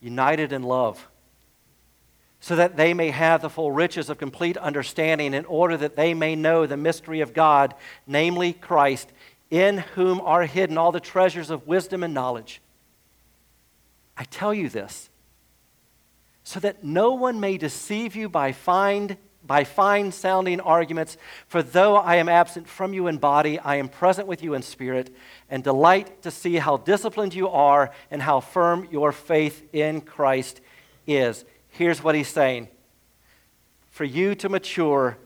united 0.00 0.52
in 0.52 0.62
love, 0.62 1.08
so 2.40 2.56
that 2.56 2.76
they 2.76 2.94
may 2.94 3.10
have 3.10 3.42
the 3.42 3.50
full 3.50 3.72
riches 3.72 4.08
of 4.10 4.18
complete 4.18 4.56
understanding, 4.56 5.34
in 5.34 5.44
order 5.46 5.76
that 5.76 5.96
they 5.96 6.14
may 6.14 6.36
know 6.36 6.66
the 6.66 6.76
mystery 6.76 7.20
of 7.20 7.32
God, 7.32 7.74
namely 8.06 8.52
Christ, 8.52 9.10
in 9.50 9.78
whom 9.78 10.20
are 10.20 10.44
hidden 10.44 10.76
all 10.76 10.92
the 10.92 11.00
treasures 11.00 11.50
of 11.50 11.66
wisdom 11.66 12.02
and 12.02 12.12
knowledge. 12.12 12.60
I 14.16 14.24
tell 14.24 14.54
you 14.54 14.68
this 14.68 15.10
so 16.42 16.60
that 16.60 16.84
no 16.84 17.12
one 17.12 17.40
may 17.40 17.58
deceive 17.58 18.14
you 18.14 18.28
by 18.28 18.52
find 18.52 19.16
by 19.46 19.64
fine 19.64 20.12
sounding 20.12 20.60
arguments. 20.60 21.16
For 21.46 21.62
though 21.62 21.96
I 21.96 22.16
am 22.16 22.28
absent 22.28 22.68
from 22.68 22.92
you 22.92 23.06
in 23.06 23.18
body, 23.18 23.58
I 23.58 23.76
am 23.76 23.88
present 23.88 24.26
with 24.26 24.42
you 24.42 24.54
in 24.54 24.62
spirit, 24.62 25.14
and 25.48 25.62
delight 25.62 26.22
to 26.22 26.30
see 26.30 26.56
how 26.56 26.78
disciplined 26.78 27.34
you 27.34 27.48
are 27.48 27.90
and 28.10 28.20
how 28.20 28.40
firm 28.40 28.88
your 28.90 29.12
faith 29.12 29.62
in 29.72 30.00
Christ 30.00 30.60
is. 31.06 31.44
Here's 31.68 32.02
what 32.02 32.14
he's 32.14 32.28
saying 32.28 32.68
For 33.90 34.04
you 34.04 34.34
to 34.36 34.48
mature, 34.48 35.16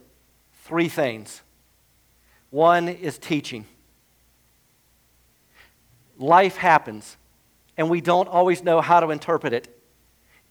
three 0.65 0.89
things. 0.89 1.43
One 2.51 2.89
is 2.89 3.19
teaching. 3.19 3.65
Life 6.19 6.57
happens, 6.57 7.17
and 7.77 7.89
we 7.89 8.01
don't 8.01 8.29
always 8.29 8.63
know 8.63 8.81
how 8.81 9.01
to 9.01 9.11
interpret 9.11 9.53
it 9.53 9.80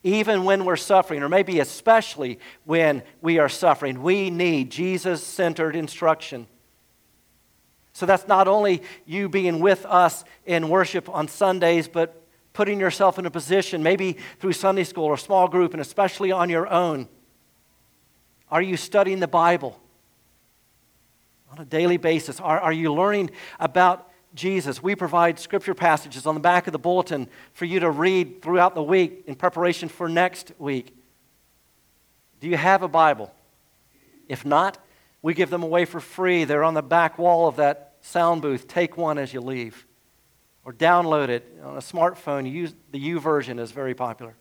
even 0.03 0.45
when 0.45 0.65
we're 0.65 0.77
suffering, 0.77 1.23
or 1.23 1.29
maybe 1.29 1.59
especially 1.59 2.39
when 2.63 3.03
we 3.21 3.37
are 3.37 3.49
suffering, 3.49 4.01
we 4.01 4.29
need 4.29 4.71
Jesus 4.71 5.23
centered 5.23 5.75
instruction. 5.75 6.47
So 7.93 8.05
that's 8.05 8.27
not 8.27 8.47
only 8.47 8.81
you 9.05 9.27
being 9.27 9.59
with 9.59 9.85
us 9.85 10.23
in 10.45 10.69
worship 10.69 11.09
on 11.09 11.27
Sundays, 11.27 11.89
but 11.89 12.23
putting 12.53 12.79
yourself 12.79 13.19
in 13.19 13.25
a 13.25 13.31
position, 13.31 13.83
maybe 13.83 14.17
through 14.39 14.53
Sunday 14.53 14.85
school 14.85 15.05
or 15.05 15.17
small 15.17 15.47
group, 15.47 15.73
and 15.73 15.81
especially 15.81 16.31
on 16.31 16.49
your 16.49 16.67
own. 16.67 17.07
Are 18.49 18.61
you 18.61 18.77
studying 18.77 19.19
the 19.19 19.27
Bible 19.27 19.79
on 21.51 21.59
a 21.59 21.65
daily 21.65 21.97
basis? 21.97 22.39
Are, 22.39 22.59
are 22.59 22.73
you 22.73 22.93
learning 22.93 23.31
about 23.59 24.08
Jesus. 24.33 24.81
We 24.81 24.95
provide 24.95 25.39
scripture 25.39 25.73
passages 25.73 26.25
on 26.25 26.35
the 26.35 26.41
back 26.41 26.67
of 26.67 26.73
the 26.73 26.79
bulletin 26.79 27.27
for 27.53 27.65
you 27.65 27.79
to 27.79 27.89
read 27.89 28.41
throughout 28.41 28.75
the 28.75 28.83
week 28.83 29.23
in 29.27 29.35
preparation 29.35 29.89
for 29.89 30.07
next 30.07 30.51
week. 30.59 30.95
Do 32.39 32.47
you 32.47 32.57
have 32.57 32.83
a 32.83 32.87
Bible? 32.87 33.33
If 34.27 34.45
not, 34.45 34.77
we 35.21 35.33
give 35.33 35.49
them 35.49 35.63
away 35.63 35.85
for 35.85 35.99
free. 35.99 36.43
They're 36.43 36.63
on 36.63 36.73
the 36.73 36.81
back 36.81 37.17
wall 37.17 37.47
of 37.47 37.57
that 37.57 37.95
sound 38.01 38.41
booth. 38.41 38.67
Take 38.67 38.97
one 38.97 39.17
as 39.17 39.33
you 39.33 39.41
leave. 39.41 39.85
Or 40.63 40.73
download 40.73 41.29
it 41.29 41.59
on 41.63 41.75
a 41.75 41.81
smartphone. 41.81 42.49
Use, 42.49 42.73
the 42.91 42.99
YouVersion 42.99 43.59
is 43.59 43.71
very 43.71 43.93
popular. 43.93 44.35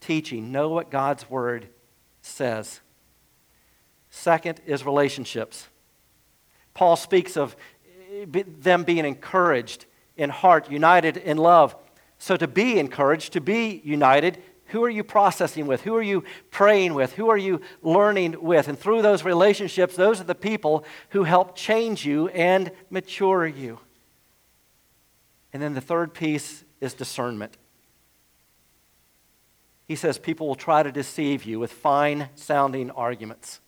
Teaching. 0.00 0.50
Know 0.50 0.68
what 0.68 0.90
God's 0.90 1.30
Word 1.30 1.68
says. 2.20 2.80
Second 4.10 4.60
is 4.66 4.84
relationships. 4.84 5.68
Paul 6.74 6.96
speaks 6.96 7.36
of 7.36 7.56
eh, 8.12 8.42
them 8.60 8.84
being 8.84 9.04
encouraged 9.04 9.86
in 10.16 10.30
heart, 10.30 10.70
united 10.70 11.16
in 11.16 11.36
love. 11.36 11.74
So, 12.18 12.36
to 12.36 12.46
be 12.46 12.78
encouraged, 12.78 13.32
to 13.32 13.40
be 13.40 13.80
united, 13.84 14.42
who 14.66 14.84
are 14.84 14.90
you 14.90 15.02
processing 15.02 15.66
with? 15.66 15.82
Who 15.82 15.96
are 15.96 16.02
you 16.02 16.24
praying 16.50 16.94
with? 16.94 17.14
Who 17.14 17.28
are 17.28 17.36
you 17.36 17.60
learning 17.82 18.36
with? 18.40 18.68
And 18.68 18.78
through 18.78 19.02
those 19.02 19.24
relationships, 19.24 19.96
those 19.96 20.20
are 20.20 20.24
the 20.24 20.34
people 20.34 20.84
who 21.10 21.24
help 21.24 21.56
change 21.56 22.06
you 22.06 22.28
and 22.28 22.70
mature 22.88 23.46
you. 23.46 23.80
And 25.52 25.62
then 25.62 25.74
the 25.74 25.80
third 25.80 26.14
piece 26.14 26.64
is 26.80 26.94
discernment. 26.94 27.56
He 29.88 29.96
says 29.96 30.18
people 30.18 30.46
will 30.46 30.54
try 30.54 30.84
to 30.84 30.92
deceive 30.92 31.44
you 31.44 31.58
with 31.58 31.72
fine 31.72 32.28
sounding 32.36 32.92
arguments. 32.92 33.60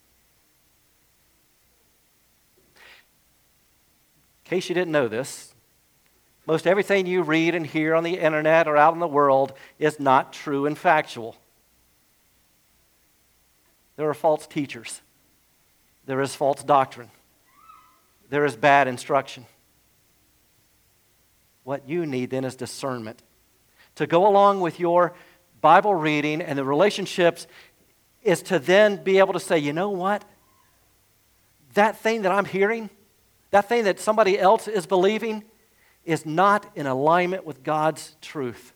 Case 4.53 4.69
you 4.69 4.75
didn't 4.75 4.93
know 4.93 5.09
this, 5.09 5.55
most 6.47 6.67
everything 6.67 7.07
you 7.07 7.23
read 7.23 7.55
and 7.55 7.67
hear 7.67 7.95
on 7.95 8.05
the 8.05 8.19
internet 8.19 8.69
or 8.69 8.77
out 8.77 8.93
in 8.93 9.01
the 9.01 9.09
world 9.09 9.55
is 9.79 9.99
not 9.99 10.31
true 10.35 10.67
and 10.67 10.77
factual. 10.77 11.37
There 13.97 14.07
are 14.11 14.15
false 14.15 14.47
teachers. 14.47 15.01
There 16.05 16.21
is 16.21 16.35
false 16.35 16.63
doctrine. 16.63 17.11
There 18.29 18.45
is 18.45 18.55
bad 18.55 18.89
instruction. 18.89 19.47
What 21.65 21.89
you 21.89 22.05
need 22.05 22.29
then 22.29 22.45
is 22.45 22.55
discernment. 22.55 23.23
To 23.95 24.07
go 24.07 24.27
along 24.27 24.61
with 24.61 24.79
your 24.79 25.15
Bible 25.63 25.95
reading 25.95 26.43
and 26.43 26.59
the 26.59 26.65
relationships 26.65 27.47
is 28.23 28.43
to 28.43 28.59
then 28.59 29.03
be 29.03 29.19
able 29.19 29.33
to 29.33 29.41
say, 29.41 29.59
you 29.59 29.73
know 29.73 29.89
what? 29.89 30.27
That 31.73 31.97
thing 31.97 32.21
that 32.23 32.33
I'm 32.33 32.45
hearing, 32.45 32.91
that 33.53 33.69
thing 33.69 33.85
that 33.85 34.01
somebody 34.01 34.39
else 34.39 34.67
is 34.67 34.87
believing 34.87 35.45
is 36.05 36.27
not 36.27 36.67
in 36.75 36.87
alignment 36.87 37.45
with 37.45 37.63
God's 37.63 38.17
truth. 38.21 38.73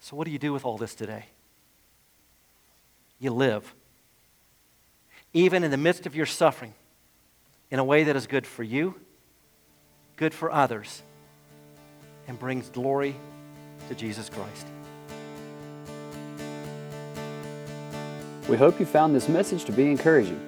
So, 0.00 0.16
what 0.16 0.24
do 0.24 0.30
you 0.30 0.38
do 0.38 0.52
with 0.52 0.64
all 0.64 0.78
this 0.78 0.94
today? 0.94 1.26
You 3.18 3.30
live, 3.30 3.74
even 5.34 5.64
in 5.64 5.70
the 5.70 5.76
midst 5.76 6.06
of 6.06 6.16
your 6.16 6.26
suffering, 6.26 6.72
in 7.70 7.78
a 7.78 7.84
way 7.84 8.04
that 8.04 8.16
is 8.16 8.26
good 8.26 8.46
for 8.46 8.62
you, 8.62 8.94
good 10.16 10.32
for 10.32 10.50
others, 10.50 11.02
and 12.26 12.38
brings 12.38 12.70
glory 12.70 13.14
to 13.88 13.94
Jesus 13.94 14.30
Christ. 14.30 14.66
We 18.48 18.56
hope 18.56 18.80
you 18.80 18.86
found 18.86 19.14
this 19.14 19.28
message 19.28 19.64
to 19.66 19.72
be 19.72 19.90
encouraging. 19.90 20.40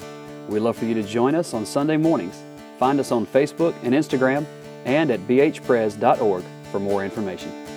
We'd 0.48 0.60
love 0.60 0.78
for 0.78 0.86
you 0.86 0.94
to 0.94 1.02
join 1.02 1.34
us 1.34 1.52
on 1.52 1.66
Sunday 1.66 1.98
mornings. 1.98 2.42
Find 2.78 2.98
us 2.98 3.12
on 3.12 3.26
Facebook 3.26 3.74
and 3.82 3.92
Instagram 3.92 4.46
and 4.86 5.10
at 5.10 5.20
bhpres.org 5.20 6.42
for 6.72 6.80
more 6.80 7.04
information. 7.04 7.69